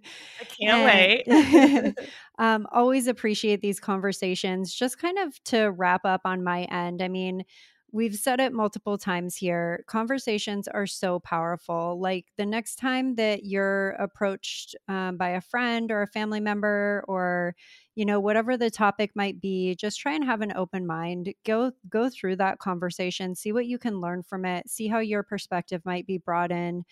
[0.60, 0.84] can't
[1.28, 1.96] wait.
[2.40, 4.74] um, always appreciate these conversations.
[4.74, 7.46] Just kind of to wrap up on my end, I mean,
[7.92, 13.46] we've said it multiple times here conversations are so powerful like the next time that
[13.46, 17.56] you're approached um, by a friend or a family member or
[17.96, 21.72] you know whatever the topic might be just try and have an open mind go
[21.90, 25.82] go through that conversation see what you can learn from it see how your perspective
[25.86, 26.84] might be brought in.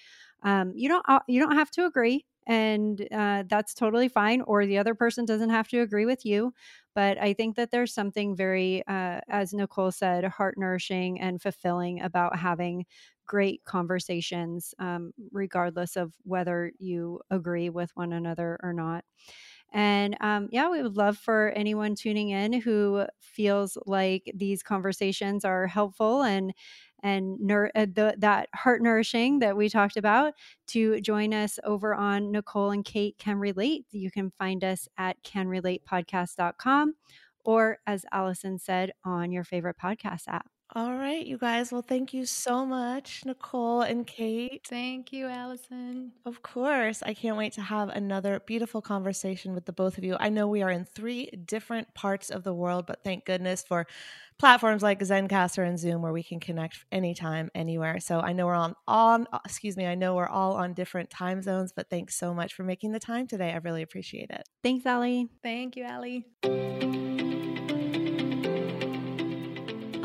[0.43, 4.65] Um, you don't uh, you don't have to agree and uh, that's totally fine or
[4.65, 6.53] the other person doesn't have to agree with you
[6.95, 12.01] but i think that there's something very uh, as nicole said heart nourishing and fulfilling
[12.01, 12.85] about having
[13.27, 19.03] great conversations um, regardless of whether you agree with one another or not.
[19.73, 25.43] And um, yeah, we would love for anyone tuning in who feels like these conversations
[25.43, 26.53] are helpful and
[27.05, 30.33] and nur- uh, the, that heart nourishing that we talked about
[30.67, 33.85] to join us over on Nicole and Kate Can Relate.
[33.91, 36.95] You can find us at canrelatepodcast.com
[37.45, 40.47] or, as Allison said, on your favorite podcast app.
[40.77, 41.71] All right, you guys.
[41.71, 44.67] Well, thank you so much, Nicole and Kate.
[44.67, 46.11] Thank you, Allison.
[46.25, 47.01] Of course.
[47.01, 50.17] I can't wait to have another beautiful conversation with the both of you.
[50.19, 53.87] I know we are in three different parts of the world, but thank goodness for
[54.37, 58.01] platforms like Zencastr and Zoom where we can connect anytime, anywhere.
[58.01, 61.09] So I know we're on on uh, excuse me, I know we're all on different
[61.09, 63.53] time zones, but thanks so much for making the time today.
[63.53, 64.43] I really appreciate it.
[64.61, 65.29] Thanks, Allie.
[65.41, 66.25] Thank you, Allie.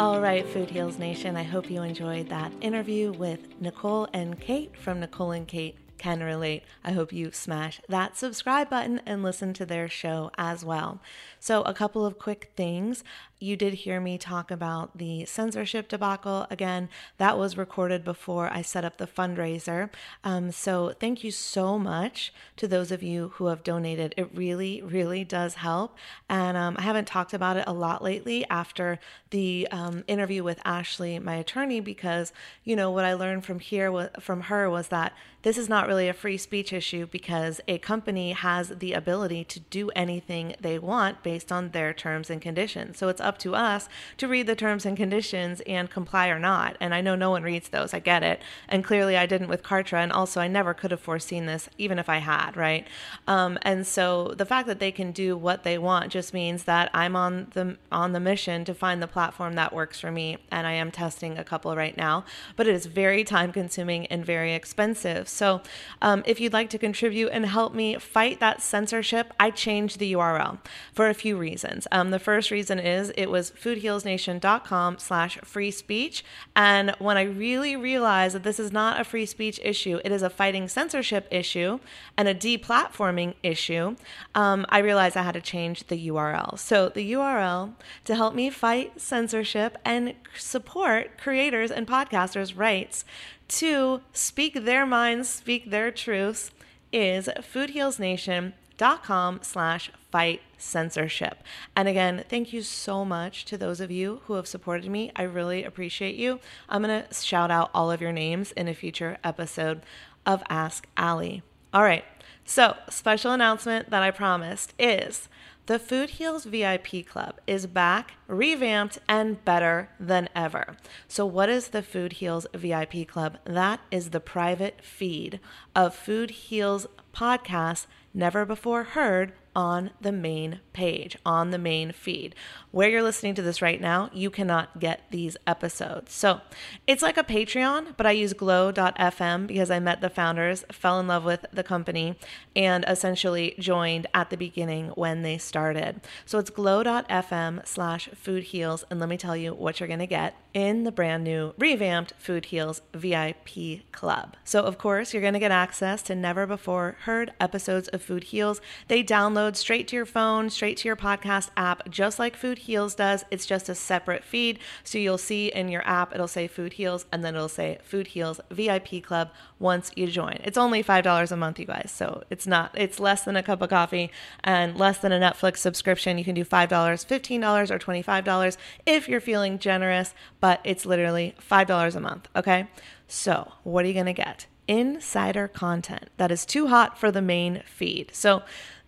[0.01, 4.75] All right, Food Heals Nation, I hope you enjoyed that interview with Nicole and Kate
[4.75, 6.63] from Nicole and Kate Can Relate.
[6.83, 11.03] I hope you smash that subscribe button and listen to their show as well.
[11.39, 13.05] So, a couple of quick things.
[13.43, 16.47] You did hear me talk about the censorship debacle.
[16.51, 19.89] Again, that was recorded before I set up the fundraiser.
[20.23, 24.13] Um, so, thank you so much to those of you who have donated.
[24.19, 25.97] It really, really does help.
[26.29, 28.99] And um, I haven't talked about it a lot lately after
[29.31, 34.11] the um, interview with Ashley, my attorney, because, you know, what I learned from here,
[34.21, 38.33] from her, was that this is not really a free speech issue because a company
[38.33, 42.99] has the ability to do anything they want based on their terms and conditions.
[42.99, 46.77] So it's up to us to read the terms and conditions and comply or not.
[46.81, 47.95] And I know no one reads those.
[47.95, 48.41] I get it.
[48.69, 50.03] And clearly I didn't with Kartra.
[50.03, 52.87] And also I never could have foreseen this, even if I had, right?
[53.27, 56.91] Um, and so the fact that they can do what they want just means that
[56.95, 60.39] I'm on the on the mission to find the platform that works for me.
[60.51, 62.25] And I am testing a couple right now,
[62.57, 65.29] but it is very time consuming and very expensive.
[65.29, 65.63] So
[66.03, 70.13] um, if you'd like to contribute and help me fight that censorship, I changed the
[70.13, 70.59] URL
[70.93, 71.87] for a few reasons.
[71.93, 76.25] Um, the first reason is it was foodhealsnation.com slash free speech.
[76.57, 80.23] And when I really realized that this is not a free speech issue, it is
[80.23, 81.79] a fighting censorship issue
[82.17, 83.97] and a deplatforming issue,
[84.35, 86.59] um, I realized I had to change the URL.
[86.59, 87.75] So the URL
[88.07, 93.05] to help me fight censorship and support creators and podcasters' rights
[93.49, 96.53] to speak their minds, speak their truths
[96.93, 101.43] is foodhealsnation.com slash fight censorship.
[101.75, 105.13] And again, thank you so much to those of you who have supported me.
[105.17, 106.41] I really appreciate you.
[106.69, 109.83] I'm going to shout out all of your names in a future episode
[110.27, 111.43] of Ask Allie.
[111.73, 112.05] All right.
[112.45, 115.29] So, special announcement that I promised is
[115.67, 120.77] the Food Heals VIP Club is back, revamped, and better than ever.
[121.07, 123.39] So, what is the Food Heals VIP Club?
[123.45, 125.39] That is the private feed
[125.77, 132.35] of Food Heals podcasts never before heard on the main page, on the main feed.
[132.71, 136.13] Where you're listening to this right now, you cannot get these episodes.
[136.13, 136.41] So
[136.87, 141.09] it's like a Patreon, but I use glow.fm because I met the founders, fell in
[141.09, 142.17] love with the company,
[142.55, 146.01] and essentially joined at the beginning when they started.
[146.25, 148.85] So it's glow.fm slash food heals.
[148.91, 152.13] And let me tell you what you're going to get in the brand new revamped
[152.19, 154.37] Food Heals VIP Club.
[154.45, 158.25] So, of course, you're going to get access to never before heard episodes of Food
[158.25, 158.61] Heals.
[158.89, 162.95] They download straight to your phone, straight to your podcast app, just like Food Heals
[162.95, 163.25] does.
[163.31, 164.59] It's just a separate feed.
[164.85, 168.09] So, you'll see in your app, it'll say Food Heals, and then it'll say Food
[168.09, 170.39] Heals VIP Club once you join.
[170.45, 171.93] It's only $5 a month, you guys.
[171.95, 174.11] So, it's not, it's less than a cup of coffee
[174.45, 176.19] and less than a Netflix subscription.
[176.19, 181.97] You can do $5, $15, or $25 if you're feeling generous but it's literally $5
[181.97, 182.29] a month.
[182.35, 182.69] Okay.
[183.07, 184.47] So, what are you going to get?
[184.69, 188.15] Insider content that is too hot for the main feed.
[188.15, 188.43] So,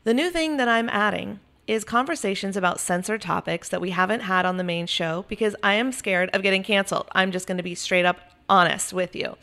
[0.05, 4.45] the new thing that I'm adding is conversations about censored topics that we haven't had
[4.45, 7.09] on the main show because I am scared of getting canceled.
[7.13, 9.37] I'm just going to be straight up honest with you.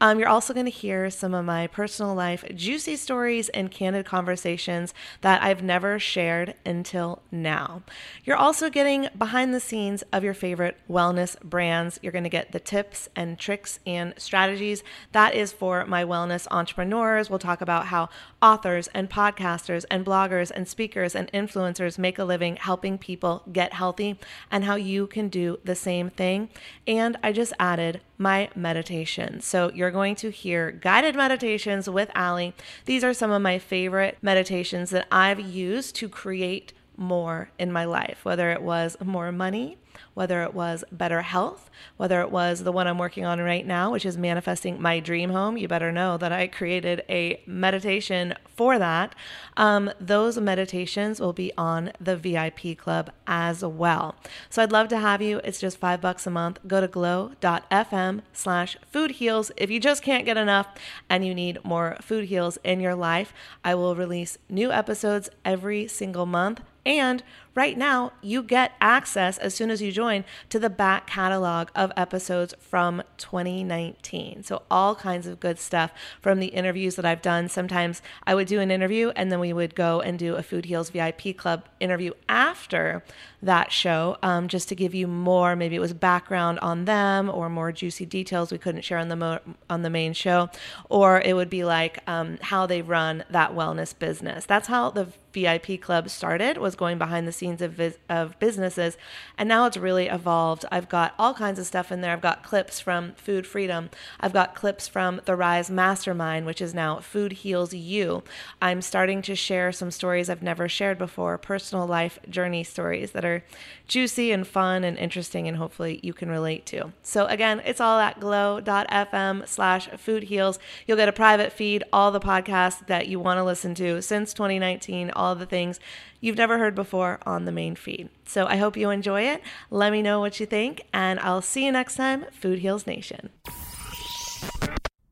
[0.00, 4.06] Um, you're also going to hear some of my personal life juicy stories and candid
[4.06, 7.82] conversations that I've never shared until now.
[8.24, 11.98] You're also getting behind the scenes of your favorite wellness brands.
[12.02, 14.82] You're going to get the tips and tricks and strategies.
[15.12, 17.28] That is for my wellness entrepreneurs.
[17.28, 18.08] We'll talk about how
[18.44, 23.72] authors and podcasters and bloggers and speakers and influencers make a living helping people get
[23.72, 24.18] healthy
[24.50, 26.50] and how you can do the same thing.
[26.86, 29.40] And I just added my meditation.
[29.40, 32.52] So you're going to hear guided meditations with Allie.
[32.84, 37.86] These are some of my favorite meditations that I've used to create more in my
[37.86, 39.78] life, whether it was more money,
[40.14, 43.90] whether it was better health, whether it was the one I'm working on right now,
[43.90, 45.56] which is manifesting my dream home.
[45.56, 49.14] You better know that I created a meditation for that.
[49.56, 54.16] Um, those meditations will be on the VIP club as well.
[54.50, 55.40] So I'd love to have you.
[55.44, 56.58] It's just five bucks a month.
[56.66, 59.50] Go to glow.fm slash food heals.
[59.56, 60.68] If you just can't get enough
[61.08, 63.32] and you need more food heals in your life,
[63.64, 66.60] I will release new episodes every single month.
[66.86, 67.22] And
[67.54, 71.92] right now, you get access as soon as you join to the back catalog of
[71.96, 74.42] episodes from 2019.
[74.42, 77.48] So, all kinds of good stuff from the interviews that I've done.
[77.48, 80.66] Sometimes I would do an interview and then we would go and do a Food
[80.66, 83.04] Heals VIP Club interview after
[83.42, 85.54] that show um, just to give you more.
[85.54, 89.16] Maybe it was background on them or more juicy details we couldn't share on the,
[89.16, 90.48] mo- on the main show.
[90.88, 94.46] Or it would be like um, how they run that wellness business.
[94.46, 98.96] That's how the VIP club started was going behind the scenes of, vis- of businesses
[99.36, 100.64] and now it's really evolved.
[100.72, 102.12] I've got all kinds of stuff in there.
[102.12, 103.90] I've got clips from food freedom.
[104.20, 108.22] I've got clips from the rise mastermind which is now food heals you.
[108.62, 113.24] I'm starting to share some stories i've never shared before personal life journey stories that
[113.24, 113.44] are
[113.86, 116.92] juicy and fun and interesting and hopefully you can relate to.
[117.02, 120.58] So again it's all at glow.fm slash food heals.
[120.86, 124.32] You'll get a private feed all the podcasts that you want to listen to since
[124.32, 125.80] 2019 all the things
[126.24, 128.08] you've never heard before on the main feed.
[128.24, 129.42] So I hope you enjoy it.
[129.70, 133.28] Let me know what you think, and I'll see you next time, Food Heals Nation.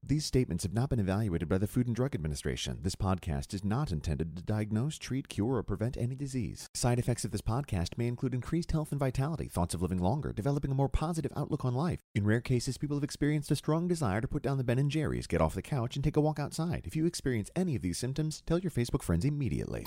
[0.04, 2.78] These statements have not been evaluated by the Food and Drug Administration.
[2.82, 6.68] This podcast is not intended to diagnose, treat, cure, or prevent any disease.
[6.74, 10.32] Side effects of this podcast may include increased health and vitality, thoughts of living longer,
[10.32, 12.00] developing a more positive outlook on life.
[12.14, 14.90] In rare cases, people have experienced a strong desire to put down the Ben and
[14.90, 16.82] Jerry's, get off the couch, and take a walk outside.
[16.84, 19.86] If you experience any of these symptoms, tell your Facebook friends immediately.